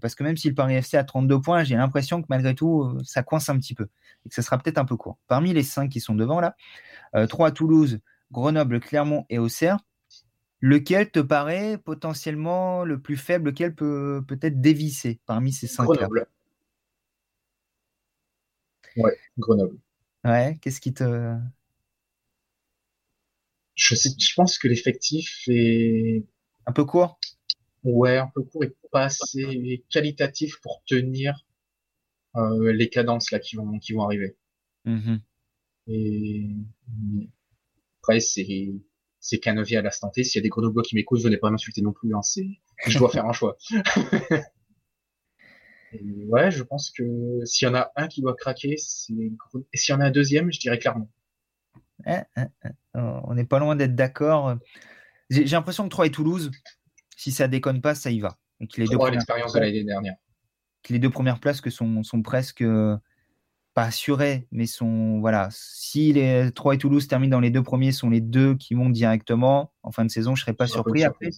[0.00, 2.98] parce que même si le Paris FC a 32 points, j'ai l'impression que malgré tout,
[3.04, 3.88] ça coince un petit peu
[4.24, 5.18] et que ce sera peut-être un peu court.
[5.26, 6.56] Parmi les cinq qui sont devant là,
[7.14, 8.00] euh, 3 Toulouse,
[8.32, 9.78] Grenoble, Clermont et Auxerre,
[10.60, 16.26] lequel te paraît potentiellement le plus faible, lequel peut peut-être dévisser parmi ces cinq Grenoble.
[18.96, 19.78] Ouais, Grenoble.
[20.24, 21.36] Ouais, qu'est-ce qui te.
[23.76, 26.24] Je, sais, je pense que l'effectif est.
[26.66, 27.20] Un peu court?
[27.84, 31.46] Ouais, un peu court et pas assez qualitatif pour tenir
[32.36, 34.36] euh, les cadences là qui vont, qui vont arriver.
[34.86, 35.20] Mm-hmm.
[35.88, 36.50] Et
[38.00, 38.74] après, c'est
[39.20, 40.24] c'est qu'un à l'instant T.
[40.24, 42.14] S'il y a des grenoblois qui m'écoutent, venez pas m'insulter non plus.
[42.14, 42.46] Hein, c'est
[42.86, 43.56] je dois faire un choix.
[45.92, 47.04] Et ouais, je pense que
[47.44, 50.10] s'il y en a un qui doit craquer, c'est et s'il y en a un
[50.10, 51.10] deuxième, je dirais clairement.
[52.06, 52.68] Eh, eh, eh.
[52.94, 54.58] On n'est pas loin d'être d'accord.
[55.30, 56.50] J'ai l'impression que Troyes et Toulouse,
[57.18, 58.38] si ça déconne pas, ça y va.
[58.60, 60.14] Que les deux l'expérience de l'année dernière.
[60.88, 62.64] Les deux premières places que sont, sont presque
[63.74, 65.48] pas assurés, mais sont voilà.
[65.50, 68.92] Si les Troyes et Toulouse terminent dans les deux premiers, sont les deux qui montent
[68.92, 71.04] directement en fin de saison, je serais pas surpris.
[71.04, 71.30] Après,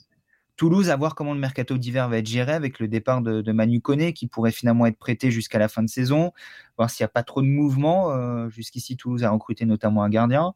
[0.56, 3.80] Toulouse, à voir comment le mercato d'hiver va être géré avec le départ de, Manu
[3.80, 6.32] Koné qui pourrait finalement être prêté jusqu'à la fin de saison,
[6.76, 8.12] voir s'il n'y a pas trop de mouvement.
[8.12, 10.52] Euh, jusqu'ici, Toulouse a recruté notamment un gardien.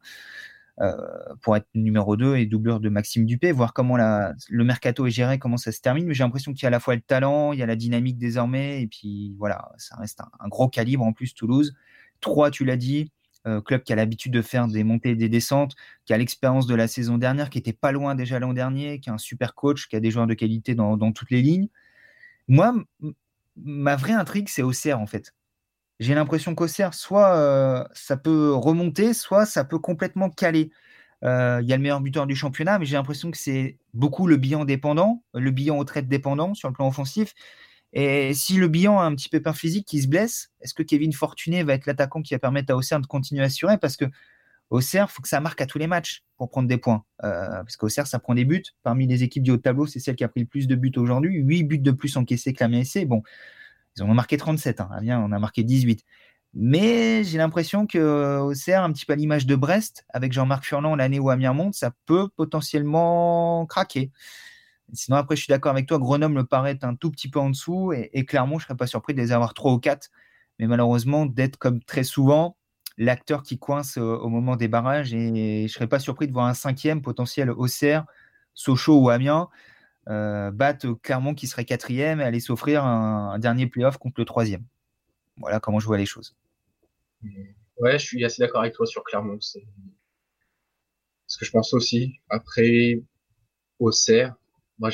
[0.81, 0.93] Euh,
[1.41, 5.39] pour être numéro 2 et doubleur de Maxime Dupé, voir comment le mercato est géré,
[5.39, 6.05] comment ça se termine.
[6.05, 7.77] Mais j'ai l'impression qu'il y a à la fois le talent, il y a la
[7.77, 11.75] dynamique désormais, et puis voilà, ça reste un, gros calibre en plus Toulouse.
[12.21, 13.13] 3, tu l'as dit,
[13.47, 16.67] euh, club qui a l'habitude de faire des montées et des descentes, qui a l'expérience
[16.67, 19.55] de la saison dernière, qui était pas loin déjà l'an dernier, qui a un super
[19.55, 21.69] coach, qui a des joueurs de qualité dans, dans toutes les lignes.
[22.49, 22.75] Moi,
[23.57, 25.33] ma vraie intrigue, c'est Auxerre en fait
[26.01, 30.71] j'ai l'impression qu'Auxerre, soit euh, ça peut remonter, soit ça peut complètement caler.
[31.25, 34.27] Euh, il y a le meilleur buteur du championnat, mais j'ai l'impression que c'est beaucoup
[34.27, 37.35] le bilan dépendant, le bilan au traite dépendant sur le plan offensif.
[37.93, 41.13] Et si le bilan a un petit pépin physique qui se blesse, est-ce que Kevin
[41.13, 43.79] Fortuné va être l'attaquant qui va permettre à Auxerre de continuer à assurer?
[43.79, 44.07] Parce que
[44.71, 47.05] Auxerre, faut que ça marque à tous les matchs pour prendre des points.
[47.23, 48.65] Euh, parce qu'Auxerre, ça prend des buts.
[48.83, 50.93] Parmi les équipes du haut tableau, c'est celle qui a pris le plus de buts
[50.97, 51.37] aujourd'hui.
[51.37, 53.07] 8 buts de plus encaissés que la MSC.
[53.07, 53.23] Bon,
[53.97, 54.89] ils en ont marqué 37, hein.
[54.93, 56.05] Amiens on a marqué 18.
[56.55, 60.65] Mais j'ai l'impression que euh, Auxerre, un petit peu à l'image de Brest, avec Jean-Marc
[60.65, 64.13] Furlan l'année où Amiens monte, ça peut potentiellement craquer.
[64.93, 67.51] Sinon, après, je suis d'accord avec toi, Grenoble me paraît un tout petit peu en
[67.51, 70.11] dessous, et, clairement, je serais pas surpris de les avoir trois ou quatre.
[70.59, 72.57] Mais malheureusement, d'être comme très souvent
[72.97, 76.47] l'acteur qui coince euh, au moment des barrages, et je serais pas surpris de voir
[76.47, 78.05] un cinquième potentiel Auxerre,
[78.55, 79.49] Sochaux ou Amiens
[80.09, 84.65] euh, battre Clermont qui serait quatrième et aller s'offrir un, dernier playoff contre le troisième.
[85.39, 86.37] Voilà comment je vois les choses.
[87.79, 89.41] Ouais, je suis assez d'accord avec toi sur Clermont.
[89.41, 89.65] C'est
[91.27, 92.21] ce que je pense aussi.
[92.29, 93.03] Après,
[93.79, 94.35] Auxerre,
[94.79, 94.91] moi,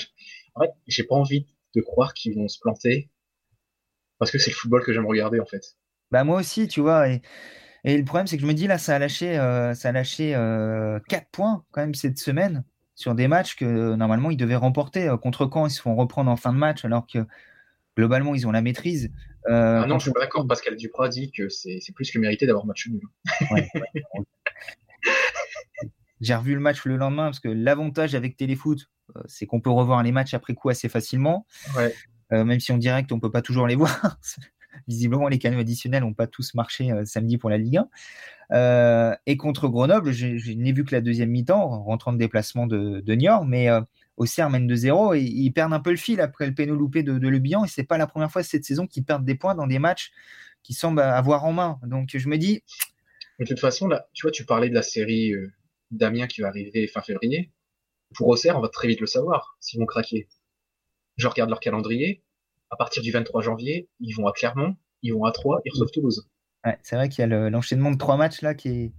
[0.54, 3.10] en fait, j'ai pas envie de croire qu'ils vont se planter
[4.18, 5.76] parce que c'est le football que j'aime regarder en fait.
[6.10, 7.08] Bah moi aussi, tu vois.
[7.08, 7.22] Et,
[7.84, 10.34] le problème, c'est que je me dis là, ça a lâché, euh, ça a lâché
[10.34, 12.64] euh, 4 points quand même cette semaine
[13.00, 15.08] sur des matchs que normalement ils devaient remporter.
[15.08, 17.26] Euh, contre quand ils se font reprendre en fin de match alors que
[17.96, 19.10] globalement ils ont la maîtrise.
[19.48, 20.46] Euh, ah non, je suis pas d'accord.
[20.46, 23.00] Pascal Duprat dit que c'est plus que mérité d'avoir match nul.
[26.20, 28.78] J'ai revu le match le lendemain parce que l'avantage avec Téléfoot,
[29.16, 31.46] euh, c'est qu'on peut revoir les matchs après coup assez facilement.
[32.30, 34.18] même si en direct, on peut pas toujours les voir.
[34.88, 37.88] Visiblement, les canaux additionnels n'ont pas tous marché samedi pour la Ligue 1.
[38.52, 43.14] Euh, et contre Grenoble, je, n'ai vu que la deuxième mi-temps, rentrant de déplacement de,
[43.14, 43.80] Niort, mais euh,
[44.16, 47.12] Auxerre mène 2-0 et ils perdent un peu le fil après le péno loupé de,
[47.12, 47.64] Le Bihan.
[47.64, 50.10] Et c'est pas la première fois cette saison qu'ils perdent des points dans des matchs
[50.62, 51.78] qui semblent avoir en main.
[51.84, 52.62] Donc je me dis.
[53.38, 55.52] De toute façon, là, tu vois, tu parlais de la série euh,
[55.90, 57.52] Damien qui va arriver fin février.
[58.14, 60.28] Pour Auxerre, on va très vite le savoir s'ils vont craquer.
[61.16, 62.22] Je regarde leur calendrier.
[62.70, 65.90] À partir du 23 janvier, ils vont à Clermont, ils vont à Troyes, ils reçoivent
[65.90, 66.28] Toulouse.
[66.64, 68.92] Ouais, c'est vrai qu'il y a l'enchaînement de trois matchs là qui est.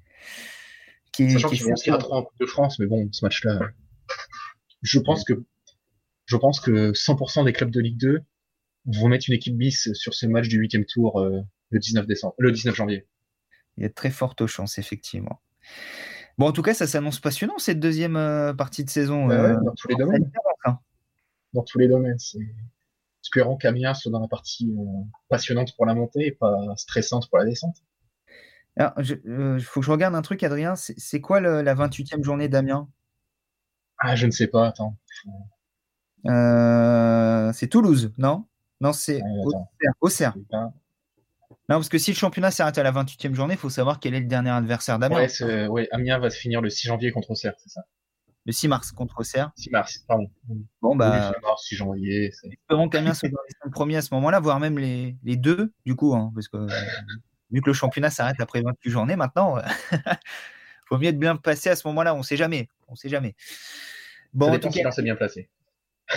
[1.13, 3.23] Qui est Sachant qu'ils vont aussi à Troyes en Coupe de France, mais bon, ce
[3.25, 3.59] match-là.
[4.81, 5.33] Je pense que
[6.25, 8.21] je pense que 100% des clubs de Ligue 2
[8.85, 12.35] vont mettre une équipe bis sur ce match du huitième tour euh, le 19 décembre,
[12.37, 13.05] le 19 janvier.
[13.77, 15.41] Il y a très fortes chances, effectivement.
[16.37, 19.29] Bon, en tout cas, ça s'annonce passionnant cette deuxième euh, partie de saison.
[19.29, 20.31] Euh, dans tous les domaines.
[21.53, 22.17] Dans tous les domaines.
[23.33, 24.75] Espérons qu'Amiens soit dans la partie
[25.29, 27.77] passionnante pour la montée et pas stressante pour la descente.
[28.77, 30.75] Il faut que je regarde un truc, Adrien.
[30.75, 32.89] C'est quoi la 28e journée d'Amiens?
[33.99, 34.97] Ah, je ne sais pas, attends.
[36.25, 38.43] Euh, c'est Toulouse, non?
[38.81, 39.21] Non, c'est
[40.01, 40.35] Auxerre.
[40.51, 44.13] Non, parce que si le championnat s'arrête à la 28e journée, il faut savoir quel
[44.13, 45.25] est le dernier adversaire d'Amiens.
[45.69, 47.85] Ouais, Amiens va se finir le 6 janvier contre Auxerre, c'est ça?
[48.45, 50.29] Le 6 mars contre Auxerre 6 mars, pardon.
[50.81, 51.31] Bon, bah.
[51.35, 52.31] 6 mars, 6 janvier.
[52.43, 55.73] Espérons qu'Amiens soit dans les 5 premiers à ce moment-là, voire même les, les deux,
[55.85, 56.57] du coup, hein, parce que
[57.51, 59.57] vu que le championnat s'arrête après 28 journées maintenant,
[60.85, 62.67] faut mieux être bien passé à ce moment-là, on sait jamais.
[62.87, 63.35] On sait jamais.
[64.33, 65.49] Bon, en tout cas, c'est bien placé.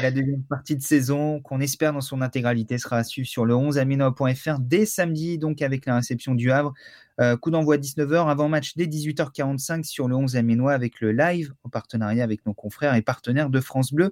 [0.02, 3.54] La deuxième partie de saison, qu'on espère dans son intégralité, sera à suivre sur le
[3.54, 6.74] 11aminois.fr dès samedi, donc avec la réception du Havre.
[7.20, 11.12] Euh, coup d'envoi à 19h, avant match dès 18h45 sur le 11 aminois avec le
[11.12, 14.10] live en partenariat avec nos confrères et partenaires de France Bleu.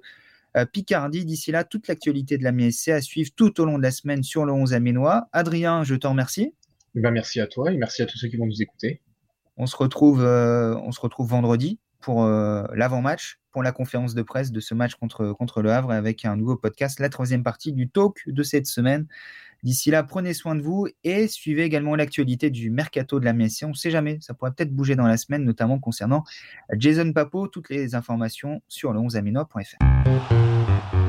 [0.55, 3.83] Euh, Picardie, d'ici là, toute l'actualité de la MSC à suivre tout au long de
[3.83, 5.27] la semaine sur le 11 aminois.
[5.33, 6.53] Adrien, je te remercie.
[6.95, 9.01] Eh ben, merci à toi et merci à tous ceux qui vont nous écouter.
[9.57, 14.21] On se retrouve, euh, on se retrouve vendredi pour euh, l'avant-match, pour la conférence de
[14.21, 17.71] presse de ce match contre, contre le Havre avec un nouveau podcast, la troisième partie
[17.71, 19.07] du talk de cette semaine.
[19.63, 23.63] D'ici là, prenez soin de vous et suivez également l'actualité du mercato de la Messie.
[23.63, 26.25] On ne sait jamais, ça pourrait peut-être bouger dans la semaine, notamment concernant
[26.77, 27.47] Jason Papo.
[27.47, 31.02] Toutes les informations sur le 11aminois.fr.